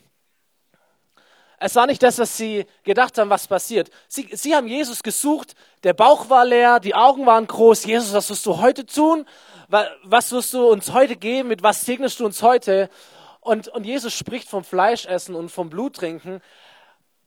Es 1.58 1.76
war 1.76 1.88
nicht 1.88 2.02
das, 2.04 2.20
was 2.20 2.36
sie 2.36 2.66
gedacht 2.84 3.18
haben, 3.18 3.30
was 3.30 3.48
passiert. 3.48 3.90
Sie, 4.08 4.30
sie 4.32 4.56
haben 4.56 4.68
Jesus 4.68 5.04
gesucht, 5.04 5.56
der 5.84 5.94
Bauch 5.94 6.30
war 6.30 6.46
leer, 6.46 6.80
die 6.80 6.96
Augen 6.96 7.26
waren 7.26 7.48
groß. 7.48 7.86
Jesus, 7.86 8.14
was 8.14 8.30
wirst 8.30 8.46
du 8.46 8.58
heute 8.58 8.86
tun? 8.86 9.26
Was 9.70 10.32
wirst 10.32 10.54
du 10.56 10.68
uns 10.68 10.94
heute 10.94 11.16
geben? 11.16 11.50
Mit 11.50 11.62
was 11.62 11.86
segnest 11.86 12.20
du 12.20 12.26
uns 12.26 12.42
heute? 12.42 12.90
Und, 13.40 13.68
und 13.68 13.86
Jesus 13.86 14.16
spricht 14.16 14.50
vom 14.50 14.64
Fleischessen 14.64 15.36
und 15.36 15.50
vom 15.50 15.70
Bluttrinken. 15.70 16.42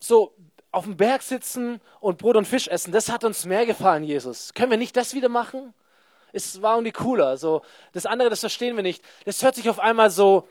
So 0.00 0.34
auf 0.72 0.82
dem 0.84 0.96
Berg 0.96 1.22
sitzen 1.22 1.80
und 2.00 2.18
Brot 2.18 2.34
und 2.34 2.48
Fisch 2.48 2.66
essen, 2.66 2.90
das 2.90 3.10
hat 3.10 3.22
uns 3.22 3.44
mehr 3.44 3.64
gefallen, 3.64 4.02
Jesus. 4.02 4.54
Können 4.54 4.72
wir 4.72 4.78
nicht 4.78 4.96
das 4.96 5.14
wieder 5.14 5.28
machen? 5.28 5.72
Es 6.32 6.60
war 6.62 6.74
irgendwie 6.74 6.90
cooler. 6.90 7.36
So, 7.36 7.62
das 7.92 8.06
andere, 8.06 8.28
das 8.28 8.40
verstehen 8.40 8.74
wir 8.74 8.82
nicht. 8.82 9.04
Das 9.24 9.40
hört 9.44 9.54
sich 9.54 9.70
auf 9.70 9.78
einmal 9.78 10.10
so, 10.10 10.48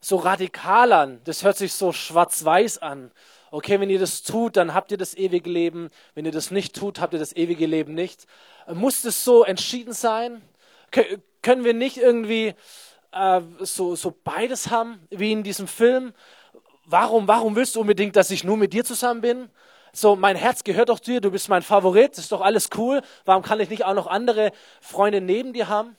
so 0.00 0.16
radikal 0.16 0.92
an. 0.92 1.22
Das 1.24 1.44
hört 1.44 1.56
sich 1.56 1.72
so 1.72 1.92
schwarz-weiß 1.92 2.76
an. 2.78 3.10
Okay, 3.50 3.80
wenn 3.80 3.88
ihr 3.88 4.00
das 4.00 4.22
tut, 4.22 4.58
dann 4.58 4.74
habt 4.74 4.90
ihr 4.90 4.98
das 4.98 5.16
ewige 5.16 5.48
Leben. 5.48 5.88
Wenn 6.14 6.26
ihr 6.26 6.32
das 6.32 6.50
nicht 6.50 6.76
tut, 6.76 7.00
habt 7.00 7.14
ihr 7.14 7.18
das 7.18 7.34
ewige 7.34 7.64
Leben 7.64 7.94
nicht. 7.94 8.26
Muss 8.70 9.00
das 9.00 9.24
so 9.24 9.44
entschieden 9.44 9.94
sein? 9.94 10.42
Können 10.90 11.64
wir 11.64 11.74
nicht 11.74 11.96
irgendwie 11.96 12.54
äh, 13.12 13.40
so, 13.60 13.96
so 13.96 14.16
beides 14.24 14.70
haben, 14.70 15.00
wie 15.10 15.32
in 15.32 15.42
diesem 15.42 15.68
Film? 15.68 16.12
Warum, 16.84 17.28
warum 17.28 17.56
willst 17.56 17.76
du 17.76 17.80
unbedingt, 17.80 18.16
dass 18.16 18.30
ich 18.30 18.44
nur 18.44 18.56
mit 18.56 18.72
dir 18.72 18.84
zusammen 18.84 19.20
bin? 19.20 19.50
So, 19.92 20.14
mein 20.14 20.36
Herz 20.36 20.62
gehört 20.62 20.88
doch 20.88 21.00
dir, 21.00 21.20
du 21.20 21.30
bist 21.30 21.48
mein 21.48 21.62
Favorit, 21.62 22.16
ist 22.16 22.30
doch 22.30 22.40
alles 22.40 22.70
cool. 22.76 23.02
Warum 23.24 23.42
kann 23.42 23.58
ich 23.60 23.70
nicht 23.70 23.84
auch 23.84 23.94
noch 23.94 24.06
andere 24.06 24.52
Freunde 24.80 25.20
neben 25.20 25.52
dir 25.52 25.68
haben? 25.68 25.96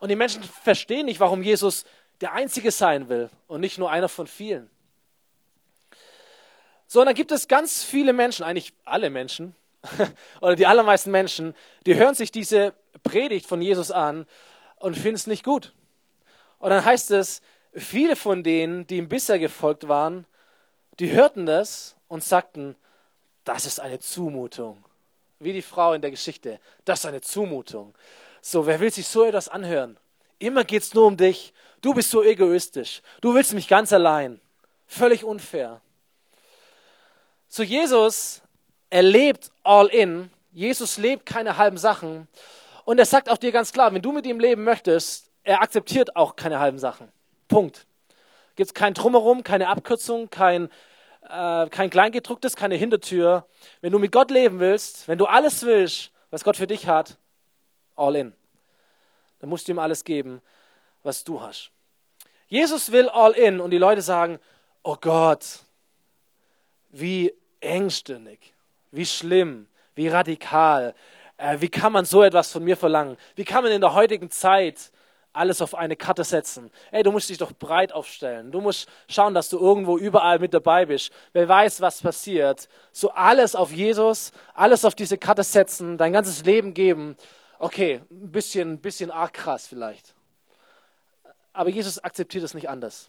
Und 0.00 0.08
die 0.08 0.16
Menschen 0.16 0.42
verstehen 0.42 1.06
nicht, 1.06 1.20
warum 1.20 1.42
Jesus 1.42 1.84
der 2.20 2.32
Einzige 2.32 2.70
sein 2.70 3.08
will 3.08 3.30
und 3.46 3.60
nicht 3.60 3.78
nur 3.78 3.90
einer 3.90 4.08
von 4.08 4.26
vielen. 4.26 4.68
So, 6.88 7.00
und 7.00 7.06
dann 7.06 7.14
gibt 7.14 7.32
es 7.32 7.48
ganz 7.48 7.84
viele 7.84 8.12
Menschen, 8.12 8.44
eigentlich 8.44 8.74
alle 8.84 9.10
Menschen, 9.10 9.54
oder 10.40 10.56
die 10.56 10.66
allermeisten 10.66 11.10
Menschen, 11.10 11.54
die 11.86 11.94
hören 11.94 12.14
sich 12.14 12.30
diese 12.30 12.74
Predigt 13.02 13.46
von 13.46 13.62
Jesus 13.62 13.90
an 13.90 14.26
und 14.76 14.96
finden 14.96 15.16
es 15.16 15.26
nicht 15.26 15.44
gut. 15.44 15.72
Und 16.58 16.70
dann 16.70 16.84
heißt 16.84 17.10
es, 17.10 17.42
viele 17.74 18.16
von 18.16 18.42
denen, 18.42 18.86
die 18.86 18.98
ihm 18.98 19.08
bisher 19.08 19.38
gefolgt 19.38 19.88
waren, 19.88 20.26
die 20.98 21.10
hörten 21.12 21.46
das 21.46 21.96
und 22.08 22.22
sagten, 22.22 22.76
das 23.44 23.66
ist 23.66 23.80
eine 23.80 23.98
Zumutung. 23.98 24.84
Wie 25.38 25.52
die 25.52 25.62
Frau 25.62 25.92
in 25.94 26.02
der 26.02 26.10
Geschichte, 26.10 26.60
das 26.84 27.00
ist 27.00 27.06
eine 27.06 27.20
Zumutung. 27.20 27.94
So, 28.40 28.66
wer 28.66 28.78
will 28.80 28.92
sich 28.92 29.06
so 29.06 29.24
etwas 29.24 29.48
anhören? 29.48 29.96
Immer 30.38 30.64
geht 30.64 30.82
es 30.82 30.94
nur 30.94 31.06
um 31.06 31.16
dich. 31.16 31.52
Du 31.80 31.94
bist 31.94 32.10
so 32.10 32.22
egoistisch. 32.22 33.02
Du 33.20 33.34
willst 33.34 33.52
mich 33.54 33.68
ganz 33.68 33.92
allein. 33.92 34.40
Völlig 34.86 35.24
unfair. 35.24 35.80
So 37.48 37.62
Jesus, 37.62 38.42
er 38.90 39.02
lebt 39.02 39.50
all 39.62 39.86
in. 39.88 40.30
Jesus 40.52 40.98
lebt 40.98 41.26
keine 41.26 41.56
halben 41.56 41.78
Sachen. 41.78 42.28
Und 42.84 42.98
er 42.98 43.06
sagt 43.06 43.30
auch 43.30 43.38
dir 43.38 43.52
ganz 43.52 43.72
klar, 43.72 43.92
wenn 43.94 44.02
du 44.02 44.12
mit 44.12 44.26
ihm 44.26 44.40
leben 44.40 44.64
möchtest, 44.64 45.30
er 45.44 45.62
akzeptiert 45.62 46.16
auch 46.16 46.36
keine 46.36 46.58
halben 46.58 46.78
Sachen. 46.78 47.08
Punkt. 47.48 47.86
Gibt 48.56 48.68
es 48.68 48.74
kein 48.74 48.94
Drumherum, 48.94 49.44
keine 49.44 49.68
Abkürzung, 49.68 50.30
kein, 50.30 50.68
äh, 51.28 51.68
kein 51.68 51.90
Kleingedrucktes, 51.90 52.56
keine 52.56 52.74
Hintertür. 52.74 53.46
Wenn 53.80 53.92
du 53.92 53.98
mit 53.98 54.12
Gott 54.12 54.30
leben 54.30 54.60
willst, 54.60 55.08
wenn 55.08 55.18
du 55.18 55.26
alles 55.26 55.64
willst, 55.64 56.12
was 56.30 56.44
Gott 56.44 56.56
für 56.56 56.66
dich 56.66 56.86
hat, 56.86 57.18
all 57.96 58.16
in. 58.16 58.32
Dann 59.38 59.50
musst 59.50 59.68
du 59.68 59.72
ihm 59.72 59.78
alles 59.78 60.04
geben, 60.04 60.40
was 61.02 61.24
du 61.24 61.40
hast. 61.40 61.70
Jesus 62.48 62.92
will 62.92 63.08
all 63.08 63.32
in 63.32 63.60
und 63.60 63.70
die 63.70 63.78
Leute 63.78 64.02
sagen, 64.02 64.38
oh 64.82 64.96
Gott, 65.00 65.60
wie 66.90 67.32
engstirnig, 67.60 68.54
wie 68.90 69.06
schlimm, 69.06 69.68
wie 69.94 70.08
radikal, 70.08 70.94
äh, 71.42 71.60
wie 71.60 71.68
kann 71.68 71.92
man 71.92 72.04
so 72.04 72.22
etwas 72.22 72.52
von 72.52 72.62
mir 72.62 72.76
verlangen? 72.76 73.16
Wie 73.34 73.44
kann 73.44 73.64
man 73.64 73.72
in 73.72 73.80
der 73.80 73.94
heutigen 73.94 74.30
Zeit 74.30 74.92
alles 75.32 75.60
auf 75.60 75.74
eine 75.74 75.96
Karte 75.96 76.24
setzen? 76.24 76.70
Ey, 76.92 77.02
du 77.02 77.10
musst 77.10 77.28
dich 77.28 77.38
doch 77.38 77.52
breit 77.52 77.92
aufstellen. 77.92 78.52
Du 78.52 78.60
musst 78.60 78.88
schauen, 79.08 79.34
dass 79.34 79.48
du 79.48 79.58
irgendwo 79.58 79.98
überall 79.98 80.38
mit 80.38 80.54
dabei 80.54 80.86
bist. 80.86 81.10
Wer 81.32 81.48
weiß, 81.48 81.80
was 81.80 82.00
passiert. 82.00 82.68
So 82.92 83.10
alles 83.10 83.56
auf 83.56 83.72
Jesus, 83.72 84.30
alles 84.54 84.84
auf 84.84 84.94
diese 84.94 85.18
Karte 85.18 85.42
setzen, 85.42 85.98
dein 85.98 86.12
ganzes 86.12 86.44
Leben 86.44 86.74
geben. 86.74 87.16
Okay, 87.58 88.02
ein 88.10 88.30
bisschen, 88.30 88.78
bisschen 88.78 89.10
arg 89.10 89.32
krass 89.34 89.66
vielleicht. 89.66 90.14
Aber 91.52 91.70
Jesus 91.70 91.98
akzeptiert 91.98 92.44
es 92.44 92.54
nicht 92.54 92.68
anders. 92.68 93.08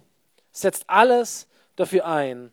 Setzt 0.51 0.85
alles 0.87 1.47
dafür 1.75 2.05
ein, 2.05 2.51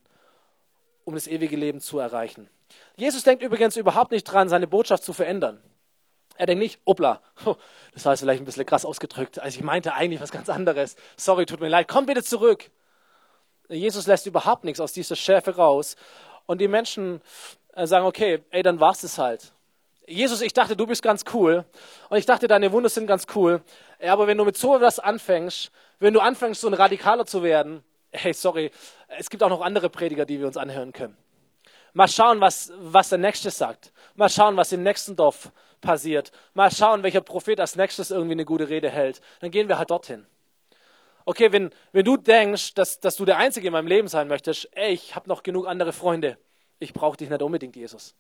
um 1.04 1.14
das 1.14 1.26
ewige 1.26 1.56
Leben 1.56 1.80
zu 1.80 1.98
erreichen. 1.98 2.48
Jesus 2.96 3.22
denkt 3.22 3.42
übrigens 3.42 3.76
überhaupt 3.76 4.12
nicht 4.12 4.24
dran, 4.24 4.48
seine 4.48 4.66
Botschaft 4.66 5.02
zu 5.02 5.12
verändern. 5.12 5.60
Er 6.40 6.46
denkt 6.46 6.62
nicht, 6.62 6.80
opla, 6.86 7.20
das 7.92 8.06
war 8.06 8.16
vielleicht 8.16 8.40
ein 8.40 8.46
bisschen 8.46 8.64
krass 8.64 8.86
ausgedrückt. 8.86 9.38
Also 9.38 9.58
ich 9.58 9.62
meinte 9.62 9.92
eigentlich 9.92 10.22
was 10.22 10.32
ganz 10.32 10.48
anderes. 10.48 10.96
Sorry, 11.18 11.44
tut 11.44 11.60
mir 11.60 11.68
leid, 11.68 11.86
komm 11.86 12.06
bitte 12.06 12.24
zurück. 12.24 12.70
Jesus 13.68 14.06
lässt 14.06 14.24
überhaupt 14.24 14.64
nichts 14.64 14.80
aus 14.80 14.94
dieser 14.94 15.16
Schärfe 15.16 15.56
raus. 15.56 15.96
Und 16.46 16.62
die 16.62 16.66
Menschen 16.66 17.20
äh, 17.74 17.86
sagen, 17.86 18.06
okay, 18.06 18.42
ey, 18.52 18.62
dann 18.62 18.80
war's 18.80 19.02
es 19.02 19.18
halt. 19.18 19.52
Jesus, 20.06 20.40
ich 20.40 20.54
dachte, 20.54 20.76
du 20.76 20.86
bist 20.86 21.02
ganz 21.02 21.24
cool. 21.34 21.66
Und 22.08 22.16
ich 22.16 22.24
dachte, 22.24 22.48
deine 22.48 22.72
Wunder 22.72 22.88
sind 22.88 23.06
ganz 23.06 23.26
cool. 23.34 23.60
Aber 24.02 24.26
wenn 24.26 24.38
du 24.38 24.46
mit 24.46 24.56
so 24.56 24.76
etwas 24.76 24.98
anfängst, 24.98 25.70
wenn 25.98 26.14
du 26.14 26.20
anfängst, 26.20 26.62
so 26.62 26.68
ein 26.68 26.74
Radikaler 26.74 27.26
zu 27.26 27.42
werden, 27.42 27.84
hey, 28.12 28.32
sorry, 28.32 28.70
es 29.08 29.28
gibt 29.28 29.42
auch 29.42 29.50
noch 29.50 29.60
andere 29.60 29.90
Prediger, 29.90 30.24
die 30.24 30.40
wir 30.40 30.46
uns 30.46 30.56
anhören 30.56 30.94
können. 30.94 31.18
Mal 31.92 32.08
schauen, 32.08 32.40
was, 32.40 32.72
was 32.78 33.10
der 33.10 33.18
Nächste 33.18 33.50
sagt. 33.50 33.92
Mal 34.14 34.30
schauen, 34.30 34.56
was 34.56 34.72
im 34.72 34.82
nächsten 34.82 35.16
Dorf 35.16 35.52
passiert. 35.80 36.32
Mal 36.54 36.70
schauen, 36.70 37.02
welcher 37.02 37.20
Prophet 37.20 37.60
als 37.60 37.76
nächstes 37.76 38.10
irgendwie 38.10 38.32
eine 38.32 38.44
gute 38.44 38.68
Rede 38.68 38.90
hält. 38.90 39.20
Dann 39.40 39.50
gehen 39.50 39.68
wir 39.68 39.78
halt 39.78 39.90
dorthin. 39.90 40.26
Okay, 41.24 41.52
wenn, 41.52 41.70
wenn 41.92 42.04
du 42.04 42.16
denkst, 42.16 42.74
dass, 42.74 43.00
dass 43.00 43.16
du 43.16 43.24
der 43.24 43.38
Einzige 43.38 43.66
in 43.68 43.72
meinem 43.72 43.86
Leben 43.86 44.08
sein 44.08 44.28
möchtest, 44.28 44.68
ey, 44.72 44.92
ich 44.92 45.14
habe 45.14 45.28
noch 45.28 45.42
genug 45.42 45.66
andere 45.66 45.92
Freunde. 45.92 46.38
Ich 46.78 46.92
brauche 46.92 47.16
dich 47.16 47.28
nicht 47.28 47.42
unbedingt, 47.42 47.76
Jesus. 47.76 48.14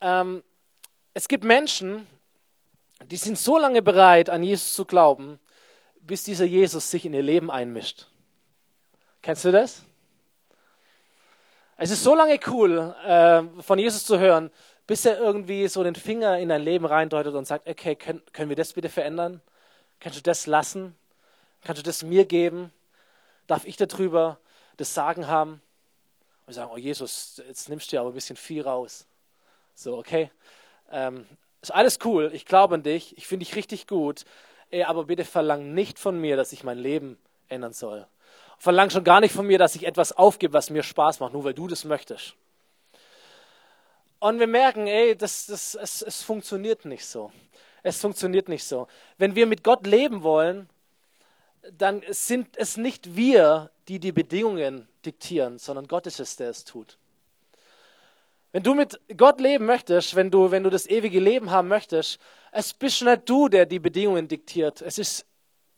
Ähm, 0.00 0.42
es 1.14 1.26
gibt 1.26 1.44
Menschen, 1.44 2.06
die 3.06 3.16
sind 3.16 3.38
so 3.38 3.58
lange 3.58 3.82
bereit, 3.82 4.30
an 4.30 4.42
Jesus 4.42 4.72
zu 4.72 4.84
glauben, 4.84 5.38
bis 6.00 6.24
dieser 6.24 6.44
Jesus 6.44 6.90
sich 6.90 7.04
in 7.04 7.12
ihr 7.12 7.22
Leben 7.22 7.50
einmischt. 7.50 8.06
Kennst 9.20 9.44
du 9.44 9.52
das? 9.52 9.82
Es 11.76 11.90
ist 11.90 12.02
so 12.02 12.14
lange 12.14 12.40
cool, 12.48 12.94
äh, 13.04 13.62
von 13.62 13.78
Jesus 13.78 14.04
zu 14.04 14.18
hören, 14.18 14.50
bis 14.88 15.04
er 15.04 15.18
irgendwie 15.18 15.68
so 15.68 15.84
den 15.84 15.94
Finger 15.94 16.38
in 16.38 16.48
dein 16.48 16.62
Leben 16.62 16.86
reindeutet 16.86 17.34
und 17.34 17.46
sagt, 17.46 17.68
okay, 17.68 17.94
können, 17.94 18.22
können 18.32 18.48
wir 18.48 18.56
das 18.56 18.72
bitte 18.72 18.88
verändern? 18.88 19.42
Kannst 20.00 20.18
du 20.18 20.22
das 20.22 20.46
lassen? 20.46 20.96
Kannst 21.62 21.80
du 21.80 21.84
das 21.84 22.02
mir 22.02 22.24
geben? 22.24 22.72
Darf 23.46 23.66
ich 23.66 23.76
darüber 23.76 24.38
das 24.78 24.94
Sagen 24.94 25.28
haben? 25.28 25.60
Und 26.46 26.54
sagen, 26.54 26.70
oh 26.72 26.78
Jesus, 26.78 27.42
jetzt 27.46 27.68
nimmst 27.68 27.88
du 27.88 27.96
dir 27.96 28.00
aber 28.00 28.10
ein 28.10 28.14
bisschen 28.14 28.36
viel 28.36 28.62
raus. 28.62 29.06
So, 29.74 29.98
okay. 29.98 30.30
Ähm, 30.90 31.26
ist 31.60 31.74
alles 31.74 31.98
cool, 32.04 32.30
ich 32.32 32.46
glaube 32.46 32.76
an 32.76 32.82
dich, 32.82 33.14
ich 33.18 33.26
finde 33.26 33.44
dich 33.44 33.56
richtig 33.56 33.86
gut, 33.88 34.24
ey, 34.70 34.84
aber 34.84 35.04
bitte 35.04 35.26
verlang 35.26 35.74
nicht 35.74 35.98
von 35.98 36.18
mir, 36.18 36.38
dass 36.38 36.52
ich 36.52 36.64
mein 36.64 36.78
Leben 36.78 37.18
ändern 37.48 37.74
soll. 37.74 38.06
Verlang 38.56 38.88
schon 38.88 39.04
gar 39.04 39.20
nicht 39.20 39.34
von 39.34 39.46
mir, 39.46 39.58
dass 39.58 39.74
ich 39.74 39.86
etwas 39.86 40.12
aufgebe, 40.12 40.54
was 40.54 40.70
mir 40.70 40.82
Spaß 40.82 41.20
macht, 41.20 41.34
nur 41.34 41.44
weil 41.44 41.52
du 41.52 41.68
das 41.68 41.84
möchtest. 41.84 42.36
Und 44.20 44.40
wir 44.40 44.46
merken, 44.46 44.86
ey, 44.86 45.16
das, 45.16 45.46
das, 45.46 45.74
es, 45.74 46.02
es 46.02 46.22
funktioniert 46.22 46.84
nicht 46.84 47.06
so. 47.06 47.32
Es 47.82 48.00
funktioniert 48.00 48.48
nicht 48.48 48.64
so. 48.64 48.88
Wenn 49.16 49.34
wir 49.34 49.46
mit 49.46 49.62
Gott 49.62 49.86
leben 49.86 50.22
wollen, 50.22 50.68
dann 51.72 52.02
sind 52.08 52.56
es 52.56 52.76
nicht 52.76 53.16
wir, 53.16 53.70
die 53.88 53.98
die 53.98 54.12
Bedingungen 54.12 54.88
diktieren, 55.04 55.58
sondern 55.58 55.86
Gott 55.86 56.06
ist 56.06 56.20
es, 56.20 56.36
der 56.36 56.50
es 56.50 56.64
tut. 56.64 56.98
Wenn 58.52 58.62
du 58.62 58.74
mit 58.74 58.98
Gott 59.16 59.40
leben 59.40 59.66
möchtest, 59.66 60.16
wenn 60.16 60.30
du, 60.30 60.50
wenn 60.50 60.64
du 60.64 60.70
das 60.70 60.86
ewige 60.86 61.20
Leben 61.20 61.50
haben 61.50 61.68
möchtest, 61.68 62.18
es 62.50 62.72
bist 62.72 63.02
nicht 63.02 63.28
du, 63.28 63.48
der 63.48 63.66
die 63.66 63.78
Bedingungen 63.78 64.26
diktiert. 64.26 64.80
Es 64.80 64.98
ist 64.98 65.26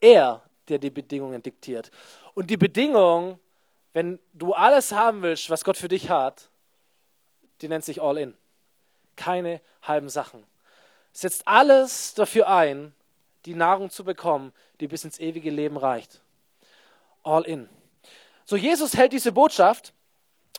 er, 0.01 0.43
der 0.69 0.79
die 0.79 0.91
Bedingungen 0.91 1.43
diktiert. 1.43 1.91
Und 2.35 2.49
die 2.49 2.57
Bedingung, 2.57 3.39
wenn 3.93 4.21
du 4.33 4.53
alles 4.53 4.93
haben 4.93 5.23
willst, 5.23 5.51
was 5.51 5.65
Gott 5.65 5.77
für 5.77 5.89
dich 5.89 6.09
hat, 6.09 6.50
die 7.61 7.69
nennt 7.69 7.85
sich 7.85 8.01
All 8.01 8.19
In. 8.19 8.37
Keine 9.17 9.61
halben 9.83 10.09
Sachen. 10.09 10.45
Setzt 11.13 11.47
alles 11.47 12.15
dafür 12.15 12.49
ein, 12.49 12.95
die 13.47 13.55
Nahrung 13.55 13.91
zu 13.91 14.05
bekommen, 14.05 14.53
die 14.81 14.89
bis 14.89 15.05
ins 15.05 15.19
ewige 15.19 15.51
Leben 15.51 15.77
reicht. 15.77 16.21
All 17.23 17.43
in. 17.45 17.69
So, 18.45 18.57
Jesus 18.57 18.97
hält 18.97 19.13
diese 19.13 19.33
Botschaft 19.33 19.93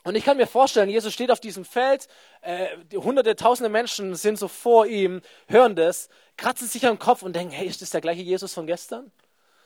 und 0.04 0.16
ich 0.16 0.24
kann 0.24 0.36
mir 0.36 0.46
vorstellen, 0.46 0.88
Jesus 0.88 1.12
steht 1.12 1.30
auf 1.30 1.40
diesem 1.40 1.64
Feld, 1.64 2.08
äh, 2.40 2.68
hunderte, 2.94 3.36
tausende 3.36 3.68
Menschen 3.68 4.14
sind 4.16 4.38
so 4.38 4.48
vor 4.48 4.86
ihm, 4.86 5.22
hören 5.46 5.76
das, 5.76 6.08
kratzen 6.36 6.66
sich 6.66 6.86
am 6.86 6.98
Kopf 6.98 7.22
und 7.22 7.36
denken, 7.36 7.52
hey, 7.52 7.66
ist 7.66 7.82
das 7.82 7.90
der 7.90 8.00
gleiche 8.00 8.22
Jesus 8.22 8.52
von 8.52 8.66
gestern? 8.66 9.12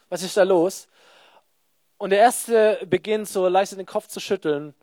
Was 0.09 0.23
ist 0.23 0.37
da 0.37 0.43
los? 0.43 0.89
Und 1.99 2.11
der 2.11 2.19
Erste 2.19 2.79
beginnt 2.87 3.29
so 3.29 3.49
leise 3.49 3.77
den 3.77 3.87
Kopf 3.87 4.09
zu 4.09 4.21
schütteln, 4.21 4.75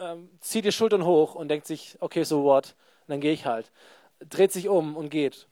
ähm, 0.00 0.30
zieht 0.40 0.64
die 0.64 0.72
Schultern 0.72 1.04
hoch 1.04 1.34
und 1.34 1.48
denkt 1.48 1.66
sich, 1.66 1.96
okay, 2.00 2.24
so 2.24 2.44
what, 2.44 2.74
und 3.06 3.12
dann 3.12 3.20
gehe 3.20 3.32
ich 3.32 3.46
halt. 3.46 3.70
Dreht 4.20 4.52
sich 4.52 4.68
um 4.68 4.96
und 4.96 5.10
geht. 5.10 5.46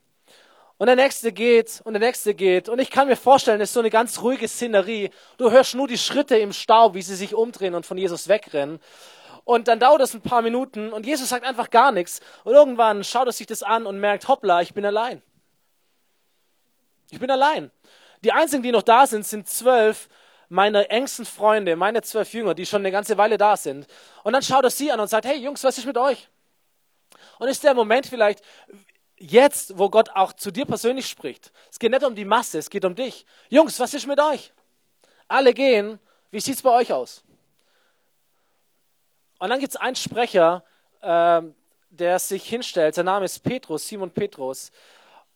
Und 0.79 0.89
der 0.89 0.97
nächste 0.97 1.33
geht 1.33 1.81
und 1.85 1.95
der 1.95 2.01
nächste 2.01 2.35
geht. 2.35 2.69
Und 2.69 2.79
ich 2.81 2.91
kann 2.91 3.09
mir 3.09 3.17
vorstellen, 3.17 3.61
es 3.61 3.71
ist 3.71 3.75
so 3.75 3.81
eine 3.81 3.91
ganz 3.91 4.21
ruhige 4.21 4.47
Szenerie. 4.47 5.11
Du 5.39 5.51
hörst 5.51 5.75
nur 5.75 5.89
die 5.89 5.97
Schritte 5.97 6.37
im 6.37 6.53
Staub, 6.53 6.95
wie 6.95 7.03
sie 7.03 7.15
sich 7.15 7.35
umdrehen 7.35 7.75
und 7.75 7.87
von 7.87 7.97
Jesus 7.97 8.29
wegrennen. 8.29 8.79
Und 9.45 9.69
dann 9.69 9.81
dauert 9.81 10.03
es 10.03 10.13
ein 10.13 10.21
paar 10.21 10.43
Minuten 10.43 10.93
und 10.93 11.07
Jesus 11.07 11.29
sagt 11.29 11.47
einfach 11.47 11.71
gar 11.71 11.93
nichts. 11.93 12.21
Und 12.45 12.53
irgendwann 12.53 13.05
schaut 13.05 13.27
er 13.27 13.33
sich 13.33 13.47
das 13.47 13.63
an 13.63 13.87
und 13.87 14.01
merkt, 14.01 14.29
hoppla, 14.29 14.61
ich 14.61 14.75
bin 14.75 14.85
allein. 14.85 15.23
Ich 17.11 17.21
bin 17.21 17.31
allein. 17.31 17.71
Die 18.25 18.33
einzigen, 18.33 18.63
die 18.63 18.73
noch 18.73 18.83
da 18.83 19.07
sind, 19.07 19.25
sind 19.25 19.49
zwölf 19.49 20.09
meiner 20.49 20.91
engsten 20.91 21.27
Freunde, 21.27 21.77
meine 21.77 22.03
zwölf 22.03 22.33
Jünger, 22.33 22.55
die 22.55 22.67
schon 22.67 22.83
eine 22.83 22.91
ganze 22.91 23.17
Weile 23.19 23.39
da 23.39 23.57
sind. 23.57 23.87
Und 24.23 24.33
dann 24.33 24.43
schaut 24.43 24.65
er 24.65 24.71
sie 24.71 24.91
an 24.93 25.01
und 25.01 25.09
sagt, 25.09 25.27
hey 25.27 25.37
Jungs, 25.37 25.65
was 25.65 25.79
ist 25.79 25.87
mit 25.87 25.99
euch? 25.99 26.29
Und 27.39 27.49
ist 27.49 27.65
der 27.65 27.75
Moment 27.75 28.07
vielleicht, 28.07 28.43
jetzt, 29.19 29.79
wo 29.79 29.89
Gott 29.89 30.11
auch 30.11 30.33
zu 30.33 30.51
dir 30.51 30.67
persönlich 30.67 31.07
spricht. 31.07 31.53
Es 31.71 31.79
geht 31.79 31.91
nicht 31.91 32.05
um 32.05 32.15
die 32.15 32.25
Masse, 32.25 32.59
es 32.59 32.71
geht 32.71 32.85
um 32.85 32.95
dich. 32.95 33.27
Jungs, 33.49 33.79
was 33.81 33.95
ist 33.95 34.07
mit 34.07 34.21
euch? 34.21 34.53
Alle 35.29 35.55
gehen. 35.55 35.99
Wie 36.31 36.41
sieht 36.41 36.57
es 36.57 36.63
bei 36.63 36.71
euch 36.71 36.93
aus? 36.93 37.23
Und 39.39 39.51
dann 39.51 39.59
gibt 39.59 39.75
es 39.75 39.81
einen 39.81 39.97
Sprecher, 39.97 40.65
äh, 41.01 41.43
der 41.91 42.19
sich 42.19 42.49
hinstellt. 42.49 42.95
Sein 42.95 43.07
Name 43.07 43.25
ist 43.25 43.43
Petrus, 43.43 43.87
Simon 43.87 44.11
Petrus. 44.11 44.71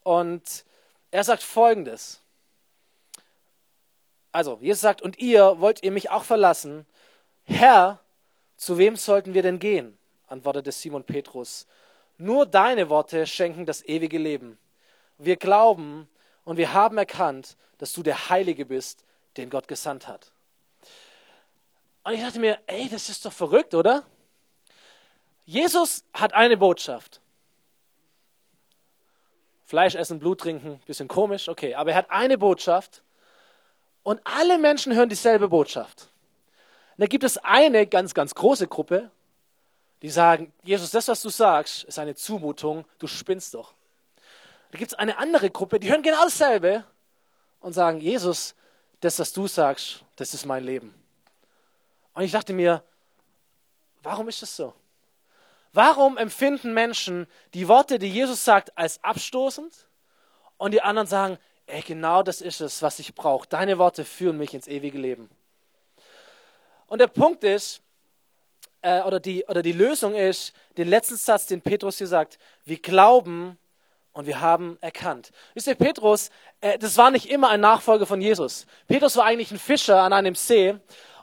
Und 0.03 0.64
er 1.11 1.25
sagt 1.25 1.42
Folgendes. 1.42 2.20
Also, 4.33 4.59
Jesus 4.61 4.81
sagt, 4.81 5.03
und 5.03 5.19
ihr 5.19 5.61
wollt 5.61 5.83
ihr 5.83 5.90
mich 5.90 6.11
auch 6.11 6.25
verlassen? 6.25 6.87
Herr, 7.45 8.01
zu 8.57 8.79
wem 8.79 8.97
sollten 8.97 9.35
wir 9.35 9.43
denn 9.43 9.59
gehen? 9.59 9.99
antwortete 10.29 10.71
Simon 10.71 11.05
Petrus. 11.05 11.66
Nur 12.19 12.47
deine 12.47 12.88
Worte 12.88 13.27
schenken 13.27 13.66
das 13.66 13.85
ewige 13.85 14.19
Leben. 14.19 14.59
Wir 15.19 15.37
glauben 15.37 16.09
und 16.45 16.57
wir 16.57 16.73
haben 16.73 16.99
erkannt, 16.99 17.57
dass 17.79 17.93
du 17.93 18.03
der 18.03 18.29
Heilige 18.29 18.66
bist, 18.66 19.05
den 19.37 19.51
Gott 19.51 19.66
gesandt 19.66 20.07
hat. 20.07 20.31
Und 22.05 22.14
ich 22.14 22.21
dachte 22.21 22.38
mir, 22.38 22.59
ey, 22.66 22.88
das 22.88 23.09
ist 23.09 23.25
doch 23.25 23.33
verrückt, 23.33 23.75
oder? 23.75 24.05
Jesus 25.45 26.05
hat 26.12 26.33
eine 26.33 26.57
Botschaft. 26.57 27.21
Fleisch 29.64 29.95
essen, 29.95 30.19
Blut 30.19 30.40
trinken, 30.40 30.81
bisschen 30.87 31.09
komisch, 31.09 31.49
okay, 31.49 31.75
aber 31.75 31.90
er 31.90 31.97
hat 31.97 32.11
eine 32.11 32.38
Botschaft 32.38 33.03
und 34.11 34.20
alle 34.25 34.59
Menschen 34.59 34.92
hören 34.92 35.09
dieselbe 35.09 35.49
Botschaft. 35.49 36.09
Da 36.99 37.07
gibt 37.07 37.23
es 37.23 37.38
eine 37.38 37.87
ganz, 37.87 38.12
ganz 38.12 38.35
große 38.35 38.66
Gruppe, 38.66 39.09
die 40.03 40.11
sagen, 40.11 40.53
Jesus, 40.64 40.90
das, 40.90 41.07
was 41.07 41.23
du 41.23 41.29
sagst, 41.29 41.85
ist 41.85 41.96
eine 41.96 42.16
Zumutung, 42.16 42.85
du 42.99 43.07
spinnst 43.07 43.55
doch. 43.55 43.73
Da 44.73 44.79
gibt 44.79 44.90
es 44.90 44.99
eine 44.99 45.16
andere 45.16 45.49
Gruppe, 45.49 45.79
die 45.79 45.88
hören 45.88 46.03
genau 46.03 46.25
dasselbe 46.25 46.83
und 47.61 47.73
sagen, 47.73 48.01
Jesus, 48.01 48.57
das, 48.99 49.16
was 49.20 49.33
du 49.33 49.46
sagst, 49.46 50.05
das 50.16 50.35
ist 50.35 50.44
mein 50.44 50.64
Leben. 50.64 50.92
Und 52.12 52.25
ich 52.25 52.33
dachte 52.33 52.53
mir, 52.53 52.83
warum 54.03 54.29
ist 54.29 54.42
das 54.42 54.57
so? 54.57 54.75
Warum 55.73 56.18
empfinden 56.18 56.75
Menschen 56.75 57.29
die 57.55 57.68
Worte, 57.68 58.01
die 58.01 58.11
Jesus 58.11 58.44
sagt, 58.44 58.77
als 58.77 59.05
abstoßend 59.05 59.87
und 60.57 60.73
die 60.73 60.83
anderen 60.83 61.07
sagen, 61.07 61.38
ey, 61.70 61.83
genau 61.83 62.22
das 62.22 62.40
ist 62.40 62.61
es, 62.61 62.83
was 62.83 62.98
ich 62.98 63.14
brauche. 63.14 63.48
Deine 63.48 63.78
Worte 63.78 64.04
führen 64.04 64.37
mich 64.37 64.54
ins 64.54 64.66
ewige 64.66 64.98
Leben. 64.98 65.30
Und 66.87 67.00
der 67.00 67.06
Punkt 67.06 67.44
ist, 67.44 67.83
äh, 68.83 69.02
oder, 69.02 69.20
die, 69.20 69.44
oder 69.46 69.62
die 69.62 69.72
Lösung 69.72 70.14
ist, 70.14 70.52
den 70.76 70.88
letzten 70.88 71.16
Satz, 71.16 71.46
den 71.46 71.61
Petrus 71.61 71.98
hier 71.98 72.06
sagt, 72.06 72.38
wir 72.64 72.78
glauben 72.78 73.59
und 74.12 74.26
wir 74.26 74.40
haben 74.40 74.76
erkannt. 74.80 75.30
Wisst 75.54 75.66
ihr, 75.66 75.74
Petrus, 75.74 76.30
äh, 76.61 76.78
das 76.78 76.96
war 76.96 77.11
nicht 77.11 77.30
immer 77.30 77.50
ein 77.50 77.61
Nachfolger 77.61 78.06
von 78.06 78.20
Jesus. 78.20 78.66
Petrus 78.88 79.16
war 79.16 79.24
eigentlich 79.24 79.52
ein 79.52 79.59
Fischer 79.59 80.02
an 80.02 80.12
einem 80.12 80.35
See 80.35 80.74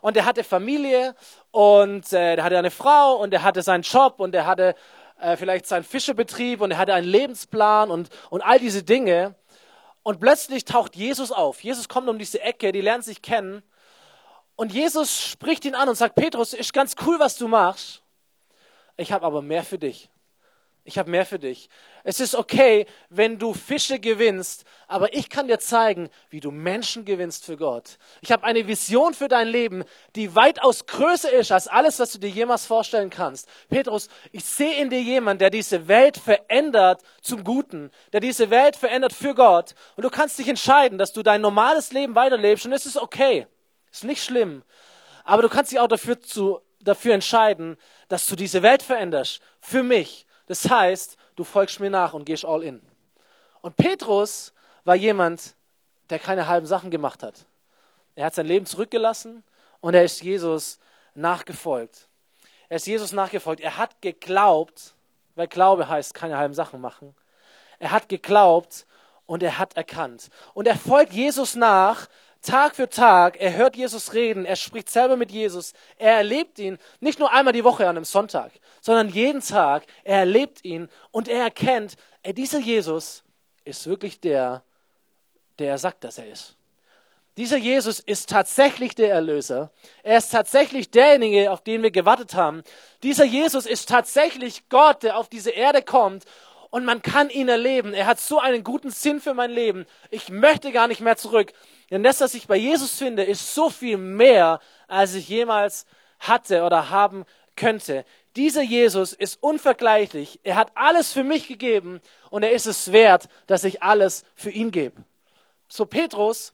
und 0.02 0.16
er 0.16 0.26
hatte 0.26 0.44
Familie 0.44 1.16
und 1.52 2.12
äh, 2.14 2.36
der 2.36 2.44
hatte 2.44 2.58
eine 2.58 2.72
Frau 2.72 3.16
und 3.16 3.34
er 3.34 3.44
hatte 3.44 3.62
seinen 3.62 3.82
Job 3.82 4.20
und 4.20 4.34
er 4.36 4.46
hatte 4.46 4.76
äh, 5.20 5.36
vielleicht 5.36 5.66
seinen 5.66 5.84
Fischerbetrieb 5.84 6.62
und 6.62 6.72
er 6.72 6.78
hatte 6.78 6.94
einen 6.94 7.08
Lebensplan 7.08 7.92
und, 7.92 8.10
und 8.30 8.42
all 8.42 8.60
diese 8.60 8.84
Dinge. 8.84 9.36
Und 10.08 10.22
plötzlich 10.22 10.64
taucht 10.64 10.96
Jesus 10.96 11.34
auf. 11.34 11.62
Jesus 11.62 11.90
kommt 11.90 12.08
um 12.08 12.18
diese 12.18 12.40
Ecke, 12.40 12.72
die 12.72 12.80
lernen 12.80 13.04
sich 13.04 13.22
kennen. 13.22 13.62
Und 14.56 14.72
Jesus 14.72 15.22
spricht 15.22 15.66
ihn 15.66 15.76
an 15.76 15.90
und 15.90 15.96
sagt, 15.96 16.16
Petrus, 16.16 16.54
ist 16.54 16.72
ganz 16.72 16.96
cool, 17.06 17.20
was 17.20 17.36
du 17.36 17.50
machst. 17.50 18.02
Ich 18.96 19.12
habe 19.12 19.26
aber 19.26 19.42
mehr 19.42 19.66
für 19.66 19.78
dich. 19.78 20.10
Ich 20.88 20.98
habe 20.98 21.12
mehr 21.12 21.26
für 21.26 21.38
dich. 21.38 21.68
Es 22.06 22.22
ist 22.22 22.34
okay, 22.34 22.86
wenn 23.10 23.38
du 23.38 23.54
Fische 23.54 24.00
gewinnst, 24.00 24.64
aber 24.88 25.14
ich 25.14 25.30
kann 25.30 25.50
dir 25.50 25.60
zeigen, 25.60 26.10
wie 26.30 26.40
du 26.40 26.50
Menschen 26.50 27.04
gewinnst 27.04 27.44
für 27.44 27.58
Gott. 27.58 27.98
Ich 28.22 28.32
habe 28.32 28.46
eine 28.46 28.66
Vision 28.66 29.14
für 29.14 29.28
dein 29.28 29.50
Leben, 29.50 29.84
die 30.16 30.34
weitaus 30.34 30.86
größer 30.86 31.30
ist 31.34 31.52
als 31.52 31.68
alles, 31.68 32.00
was 32.00 32.14
du 32.14 32.20
dir 32.20 32.30
jemals 32.30 32.66
vorstellen 32.66 33.10
kannst. 33.10 33.50
Petrus, 33.68 34.08
ich 34.32 34.46
sehe 34.46 34.82
in 34.82 34.90
dir 34.90 35.02
jemanden, 35.02 35.40
der 35.40 35.50
diese 35.50 35.90
Welt 35.90 36.16
verändert 36.16 37.02
zum 37.22 37.44
Guten, 37.44 37.92
der 38.14 38.22
diese 38.22 38.50
Welt 38.50 38.78
verändert 38.78 39.12
für 39.12 39.36
Gott. 39.36 39.76
Und 39.98 40.06
du 40.06 40.10
kannst 40.10 40.40
dich 40.40 40.48
entscheiden, 40.48 40.98
dass 40.98 41.12
du 41.12 41.22
dein 41.22 41.42
normales 41.42 41.92
Leben 41.92 42.16
weiterlebst 42.16 42.66
und 42.66 42.72
es 42.72 42.86
ist 42.86 42.96
okay. 42.96 43.46
Ist 43.92 44.06
nicht 44.06 44.24
schlimm. 44.24 44.64
Aber 45.26 45.42
du 45.42 45.50
kannst 45.50 45.74
dich 45.74 45.82
auch 45.82 45.90
dafür, 45.90 46.22
zu, 46.22 46.62
dafür 46.80 47.14
entscheiden, 47.14 47.76
dass 48.08 48.26
du 48.26 48.38
diese 48.38 48.64
Welt 48.64 48.82
veränderst. 48.82 49.42
Für 49.60 49.84
mich. 49.84 50.27
Das 50.48 50.70
heißt, 50.70 51.18
du 51.36 51.44
folgst 51.44 51.80
mir 51.80 51.90
nach 51.90 52.14
und 52.14 52.26
gehst 52.26 52.46
all 52.46 52.64
in. 52.64 52.82
Und 53.62 53.76
Petrus 53.76 54.54
war 54.84 54.96
jemand, 54.96 55.56
der 56.10 56.20
keine 56.20 56.48
halben 56.48 56.66
Sachen 56.66 56.90
gemacht 56.90 57.22
hat. 57.22 57.46
Er 58.16 58.26
hat 58.26 58.36
sein 58.36 58.48
Leben 58.48 58.66
zurückgelassen 58.66 59.44
und 59.82 59.94
er 59.94 60.04
ist 60.04 60.24
Jesus 60.24 60.80
nachgefolgt. 61.14 62.08
Er 62.70 62.78
ist 62.78 62.88
Jesus 62.88 63.12
nachgefolgt. 63.12 63.62
Er 63.62 63.78
hat 63.78 64.02
geglaubt, 64.02 64.96
weil 65.36 65.48
Glaube 65.48 65.88
heißt 65.88 66.14
keine 66.14 66.38
halben 66.38 66.54
Sachen 66.54 66.82
machen. 66.82 67.16
Er 67.80 67.92
hat 67.92 68.10
geglaubt 68.10 68.86
und 69.26 69.44
er 69.44 69.58
hat 69.58 69.76
erkannt. 69.76 70.30
Und 70.54 70.68
er 70.68 70.78
folgt 70.78 71.14
Jesus 71.14 71.56
nach, 71.56 72.08
Tag 72.42 72.76
für 72.76 72.90
Tag, 72.90 73.40
er 73.40 73.56
hört 73.56 73.76
Jesus 73.76 74.14
reden, 74.14 74.46
er 74.46 74.56
spricht 74.56 74.90
selber 74.90 75.18
mit 75.18 75.32
Jesus, 75.32 75.74
er 75.98 76.14
erlebt 76.18 76.60
ihn 76.60 76.78
nicht 77.00 77.20
nur 77.20 77.32
einmal 77.32 77.54
die 77.54 77.64
Woche 77.64 77.84
an 77.84 77.98
einem 77.98 78.06
Sonntag, 78.06 78.52
sondern 78.82 79.10
jeden 79.10 79.42
Tag, 79.42 79.86
er 80.04 80.20
erlebt 80.20 80.64
ihn 80.64 80.90
und 81.12 81.28
er 81.28 81.44
erkennt, 81.44 81.96
ey, 82.24 82.34
dieser 82.34 82.60
Jesus 82.60 83.24
ist 83.66 83.88
wirklich 83.88 84.20
der, 84.20 84.64
der 85.60 85.72
er 85.72 85.78
sagt, 85.78 86.04
dass 86.04 86.18
er 86.18 86.28
ist. 86.28 86.58
Dieser 87.38 87.58
Jesus 87.58 88.00
ist 88.00 88.30
tatsächlich 88.30 88.96
der 88.96 89.12
Erlöser. 89.12 89.72
Er 90.02 90.18
ist 90.18 90.32
tatsächlich 90.32 90.90
derjenige, 90.90 91.52
auf 91.52 91.62
den 91.62 91.84
wir 91.84 91.92
gewartet 91.92 92.34
haben. 92.34 92.64
Dieser 93.04 93.26
Jesus 93.26 93.68
ist 93.68 93.88
tatsächlich 93.90 94.68
Gott, 94.70 95.04
der 95.04 95.18
auf 95.18 95.30
diese 95.30 95.52
Erde 95.52 95.84
kommt 95.84 96.26
und 96.78 96.86
man 96.86 97.02
kann 97.02 97.32
ihn 97.32 97.50
erleben. 97.50 97.96
Er 97.96 98.06
hat 98.06 98.20
so 98.20 98.40
einen 98.40 98.64
guten 98.64 98.92
Sinn 98.92 99.20
für 99.20 99.34
mein 99.34 99.50
Leben. 99.50 99.88
Ich 100.12 100.30
möchte 100.30 100.72
gar 100.72 100.88
nicht 100.88 101.02
mehr 101.02 101.18
zurück. 101.18 101.52
Denn 101.90 102.04
das, 102.04 102.22
was 102.22 102.36
ich 102.36 102.46
bei 102.46 102.56
Jesus 102.56 103.00
finde, 103.00 103.24
ist 103.24 103.56
so 103.56 103.72
viel 103.72 103.98
mehr, 103.98 104.60
als 104.88 105.16
ich 105.16 105.28
jemals 105.28 105.88
hatte 106.20 106.62
oder 106.62 106.92
haben 106.92 107.26
könnte. 107.56 108.06
Dieser 108.36 108.62
Jesus 108.62 109.14
ist 109.14 109.42
unvergleichlich. 109.42 110.40
Er 110.44 110.56
hat 110.56 110.72
alles 110.76 111.12
für 111.12 111.24
mich 111.24 111.48
gegeben 111.48 112.00
und 112.30 112.44
er 112.44 112.52
ist 112.52 112.68
es 112.68 112.92
wert, 112.92 113.28
dass 113.48 113.64
ich 113.64 113.82
alles 113.82 114.24
für 114.36 114.52
ihn 114.52 114.70
gebe. 114.70 115.04
So 115.68 115.88
Petrus 115.88 116.54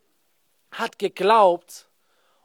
hat 0.72 1.00
geglaubt 1.00 1.90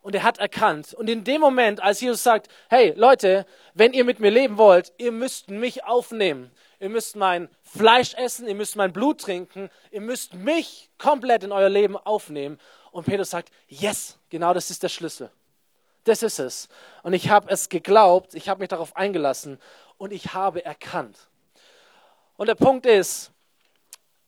und 0.03 0.17
er 0.17 0.25
hat 0.25 0.39
erkannt. 0.39 0.95
Und 0.95 1.09
in 1.09 1.23
dem 1.23 1.41
Moment, 1.41 1.81
als 1.81 2.01
Jesus 2.01 2.25
sagt, 2.25 2.49
hey 2.71 2.93
Leute, 2.97 3.47
wenn 3.75 3.93
ihr 3.93 4.03
mit 4.03 4.19
mir 4.19 4.33
leben 4.33 4.59
wollt, 4.59 4.93
ihr 4.99 5.13
müsst 5.13 5.49
mich 5.49 5.85
aufnehmen 5.85 6.51
ihr 6.81 6.89
müsst 6.89 7.17
mein 7.17 7.49
Fleisch 7.63 8.15
essen, 8.15 8.47
ihr 8.47 8.55
müsst 8.55 8.77
mein 8.77 8.93
Blut 8.93 9.21
trinken, 9.21 9.71
ihr 9.91 10.01
müsst 10.01 10.35
mich 10.35 10.91
komplett 10.99 11.43
in 11.43 11.53
euer 11.53 11.69
Leben 11.69 11.97
aufnehmen. 11.97 12.59
Und 12.93 13.05
Petrus 13.05 13.31
sagt, 13.31 13.51
yes, 13.69 14.19
genau 14.29 14.55
das 14.55 14.71
ist 14.71 14.83
der 14.83 14.89
Schlüssel. 14.89 15.31
Das 16.05 16.23
ist 16.23 16.39
es. 16.39 16.69
Und 17.03 17.13
ich 17.13 17.29
habe 17.29 17.51
es 17.51 17.69
geglaubt, 17.69 18.35
ich 18.35 18.49
habe 18.49 18.61
mich 18.61 18.69
darauf 18.69 18.97
eingelassen 18.97 19.61
und 19.99 20.13
ich 20.13 20.33
habe 20.33 20.65
erkannt. 20.65 21.29
Und 22.37 22.47
der 22.47 22.55
Punkt 22.55 22.87
ist, 22.87 23.33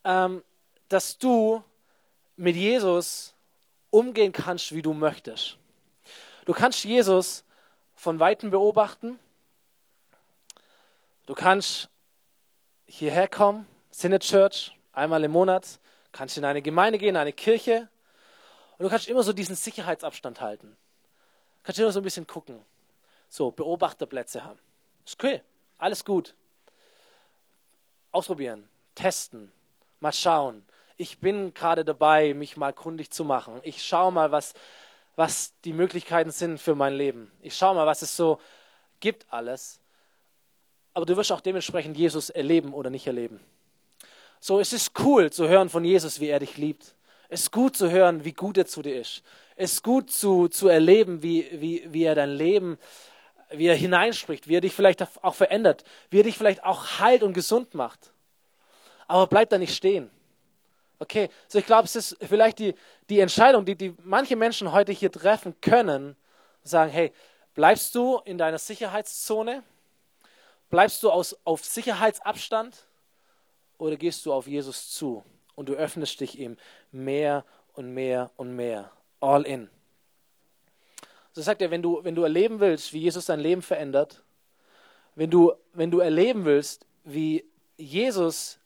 ähm, 0.05 0.43
dass 0.89 1.17
du 1.17 1.63
mit 2.37 2.57
Jesus 2.57 3.35
umgehen 3.91 4.33
kannst, 4.33 4.75
wie 4.75 4.83
du 4.83 4.93
möchtest. 4.93 5.57
Du 6.45 6.53
kannst 6.53 6.85
Jesus 6.85 7.45
von 7.95 8.19
Weitem 8.19 8.51
beobachten. 8.51 9.19
Du 11.27 11.35
kannst 11.35 11.90
hierher 12.91 13.29
kommen, 13.29 13.67
Sinne 13.91 14.19
Church, 14.19 14.77
einmal 14.93 15.23
im 15.23 15.31
Monat, 15.31 15.79
kannst 16.13 16.37
in 16.37 16.45
eine 16.45 16.61
Gemeinde 16.61 16.99
gehen, 16.99 17.11
in 17.11 17.17
eine 17.17 17.33
Kirche 17.33 17.89
und 18.79 18.85
du 18.85 18.91
kannst 18.91 19.09
immer 19.09 19.23
so 19.23 19.33
diesen 19.33 19.55
Sicherheitsabstand 19.55 20.41
halten. 20.41 20.77
Kannst 21.63 21.79
immer 21.79 21.93
so 21.93 22.01
ein 22.01 22.03
bisschen 22.03 22.27
gucken. 22.27 22.65
So, 23.29 23.53
Beobachterplätze 23.53 24.43
haben. 24.43 24.59
Ist 25.05 25.23
cool, 25.23 25.41
alles 25.79 26.05
gut. 26.05 26.35
Ausprobieren, 28.11 28.69
testen, 28.97 29.53
mal 30.01 30.13
schauen. 30.13 30.65
Ich 30.97 31.21
bin 31.21 31.55
gerade 31.55 31.85
dabei, 31.85 32.35
mich 32.35 32.57
mal 32.57 32.73
kundig 32.73 33.13
zu 33.13 33.25
machen. 33.25 33.61
Ich 33.63 33.87
schaue 33.87 34.11
mal, 34.11 34.33
was, 34.33 34.53
was 35.15 35.55
die 35.65 35.73
Möglichkeiten 35.73 36.33
sind 36.33 36.59
für 36.59 36.75
mein 36.75 36.95
Leben. 36.95 37.31
Ich 37.41 37.57
schaue 37.57 37.77
mal, 37.77 37.87
was 37.87 38.03
es 38.03 38.17
so 38.17 38.41
gibt 38.99 39.33
alles 39.33 39.81
aber 40.95 41.07
du 41.07 41.17
wirst 41.17 41.33
auch 41.33 41.41
dementsprechend 41.41 41.97
Jesus 41.97 42.31
erleben 42.31 42.73
oder 42.73 42.91
nicht 42.91 43.07
erleben. 43.07 43.41
So, 44.41 44.59
es 44.59 44.73
ist 44.73 44.99
cool 45.01 45.31
zu 45.31 45.49
hören 45.49 45.69
von 45.69 45.85
Jesus, 45.85 46.21
wie 46.21 46.29
er 46.29 46.41
dich 46.41 46.57
liebt. 46.57 46.95
Es 47.29 47.43
ist 47.43 47.53
gut 47.53 47.77
zu 47.77 47.91
hören, 47.91 48.25
wie 48.25 48.33
gut 48.33 48.59
er 48.59 48.67
zu 48.67 48.83
dir 48.83 49.01
ist. 49.01 49.23
Es 49.55 49.75
ist 49.75 49.85
gut 49.85 50.11
zu, 50.11 50.49
zu 50.49 50.69
erleben, 50.69 51.23
wie, 51.23 51.47
wie, 51.53 51.87
wie 51.93 52.05
er 52.05 52.15
dein 52.15 52.31
Leben, 52.31 52.79
wie 53.51 53.67
er 53.67 53.77
hineinspricht, 53.77 54.49
wie 54.49 54.57
er 54.57 54.61
dich 54.61 54.75
vielleicht 54.75 55.07
auch 55.23 55.35
verändert, 55.35 55.85
wie 56.11 56.21
er 56.21 56.25
dich 56.25 56.39
vielleicht 56.39 56.65
auch 56.65 56.99
heilt 56.99 57.23
und 57.23 57.35
gesund 57.35 57.75
macht. 57.75 58.13
Aber 59.07 59.27
bleib 59.27 59.51
da 59.51 59.59
nicht 59.59 59.75
stehen. 59.75 60.11
Okay, 60.99 61.31
so 61.49 61.59
ich 61.59 61.67
glaube, 61.67 61.85
es 61.85 61.97
ist 61.97 62.17
vielleicht 62.21 62.59
die, 62.59 62.75
die 63.09 63.21
Entscheidung, 63.21 63.65
die, 63.65 63.75
die 63.75 63.95
manche 64.05 64.37
Menschen 64.37 64.73
heute 64.73 64.93
hier 64.93 65.11
treffen 65.11 65.55
können, 65.61 66.17
sagen, 66.63 66.91
hey, 66.91 67.13
bleibst 67.55 67.95
du 67.95 68.21
in 68.25 68.39
deiner 68.39 68.59
Sicherheitszone? 68.59 69.63
Bleibst 70.71 71.03
du 71.03 71.11
aus, 71.11 71.37
auf 71.45 71.65
Sicherheitsabstand 71.65 72.87
oder 73.77 73.97
gehst 73.97 74.25
du 74.25 74.33
auf 74.33 74.47
Jesus 74.47 74.91
zu 74.91 75.25
und 75.57 75.69
du 75.69 75.75
öffnest 75.75 76.21
dich 76.21 76.39
ihm 76.39 76.57
mehr 76.93 77.45
und 77.75 77.93
mehr 77.93 78.31
und 78.37 78.55
mehr? 78.55 78.93
All 79.21 79.43
in. 79.43 79.69
So 81.33 81.43
sagt 81.43 81.61
er, 81.61 81.71
wenn 81.71 81.83
du, 81.83 82.03
wenn 82.05 82.15
du 82.15 82.23
erleben 82.23 82.61
willst, 82.61 82.93
wie 82.93 83.01
Jesus 83.01 83.27
dein 83.27 83.41
Leben 83.41 83.63
verändert, 83.63 84.23
wenn 85.17 85.31
du, 85.31 85.53
wenn 85.73 85.91
du 85.91 85.99
erleben 85.99 86.45
willst, 86.45 86.87
wie 87.05 87.45
Jesus 87.77 88.59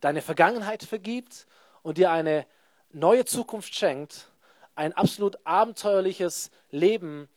deine 0.00 0.22
Vergangenheit 0.22 0.82
vergibt 0.82 1.46
und 1.82 1.98
dir 1.98 2.10
eine 2.10 2.46
neue 2.92 3.24
Zukunft 3.24 3.74
schenkt, 3.74 4.28
ein 4.74 4.92
absolut 4.94 5.38
abenteuerliches 5.44 6.50
Leben 6.70 7.28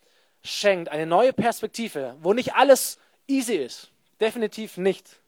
schenkt, 0.42 0.88
eine 0.88 1.06
neue 1.06 1.32
Perspektive, 1.32 2.16
wo 2.20 2.32
nicht 2.32 2.54
alles 2.54 2.98
easy 3.26 3.56
ist, 3.56 3.90
Definitiv 4.20 4.76
nicht. 4.76 5.20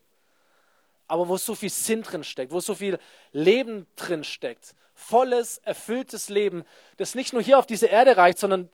Aber 1.06 1.28
wo 1.28 1.36
so 1.36 1.54
viel 1.54 1.70
Sinn 1.70 2.02
drin 2.02 2.24
steckt, 2.24 2.52
wo 2.52 2.60
so 2.60 2.74
viel 2.74 2.98
Leben 3.32 3.86
drin 3.96 4.24
steckt. 4.24 4.74
Volles, 4.94 5.58
erfülltes 5.58 6.28
Leben, 6.28 6.64
das 6.96 7.14
nicht 7.14 7.32
nur 7.32 7.42
hier 7.42 7.58
auf 7.58 7.66
dieser 7.66 7.88
Erde 7.88 8.16
reicht, 8.16 8.38
sondern 8.38 8.68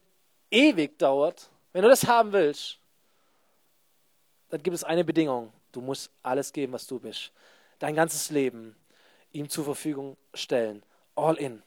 ewig 0.50 0.98
dauert. 0.98 1.50
Wenn 1.72 1.82
du 1.82 1.88
das 1.88 2.06
haben 2.06 2.32
willst, 2.32 2.78
dann 4.50 4.62
gibt 4.62 4.74
es 4.74 4.84
eine 4.84 5.04
Bedingung. 5.04 5.52
Du 5.72 5.80
musst 5.80 6.10
alles 6.22 6.52
geben, 6.52 6.72
was 6.72 6.86
du 6.86 6.98
bist. 6.98 7.32
Dein 7.78 7.94
ganzes 7.94 8.30
Leben 8.30 8.76
ihm 9.32 9.48
zur 9.48 9.64
Verfügung 9.64 10.16
stellen. 10.32 10.82
All 11.16 11.36
in. 11.36 11.62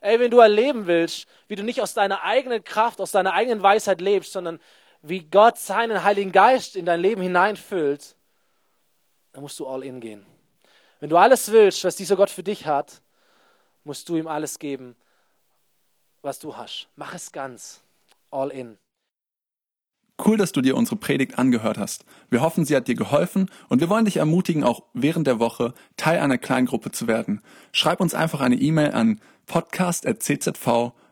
Ey, 0.00 0.18
wenn 0.18 0.32
du 0.32 0.40
erleben 0.40 0.88
willst, 0.88 1.28
wie 1.46 1.54
du 1.54 1.62
nicht 1.62 1.80
aus 1.80 1.94
deiner 1.94 2.24
eigenen 2.24 2.64
Kraft, 2.64 3.00
aus 3.00 3.12
deiner 3.12 3.34
eigenen 3.34 3.62
Weisheit 3.62 4.00
lebst, 4.00 4.32
sondern 4.32 4.60
wie 5.02 5.24
Gott 5.24 5.58
seinen 5.58 6.04
Heiligen 6.04 6.32
Geist 6.32 6.76
in 6.76 6.86
dein 6.86 7.00
Leben 7.00 7.22
hineinfüllt, 7.22 8.16
dann 9.32 9.42
musst 9.42 9.58
du 9.58 9.66
all 9.66 9.82
in 9.82 10.00
gehen. 10.00 10.24
Wenn 11.00 11.10
du 11.10 11.16
alles 11.16 11.50
willst, 11.50 11.84
was 11.84 11.96
dieser 11.96 12.16
Gott 12.16 12.30
für 12.30 12.44
dich 12.44 12.66
hat, 12.66 13.02
musst 13.84 14.08
du 14.08 14.16
ihm 14.16 14.28
alles 14.28 14.58
geben, 14.58 14.94
was 16.22 16.38
du 16.38 16.56
hast. 16.56 16.88
Mach 16.94 17.14
es 17.14 17.32
ganz. 17.32 17.82
All 18.30 18.50
in. 18.50 18.78
Cool, 20.24 20.36
dass 20.36 20.52
du 20.52 20.60
dir 20.60 20.76
unsere 20.76 20.96
Predigt 20.96 21.38
angehört 21.38 21.78
hast. 21.78 22.04
Wir 22.30 22.40
hoffen, 22.40 22.64
sie 22.64 22.76
hat 22.76 22.86
dir 22.86 22.94
geholfen 22.94 23.50
und 23.68 23.80
wir 23.80 23.88
wollen 23.88 24.04
dich 24.04 24.18
ermutigen, 24.18 24.62
auch 24.62 24.84
während 24.94 25.26
der 25.26 25.40
Woche 25.40 25.74
Teil 25.96 26.20
einer 26.20 26.38
Kleingruppe 26.38 26.92
zu 26.92 27.08
werden. 27.08 27.42
Schreib 27.72 28.00
uns 28.00 28.14
einfach 28.14 28.40
eine 28.40 28.54
E-Mail 28.54 28.92
an 28.92 29.20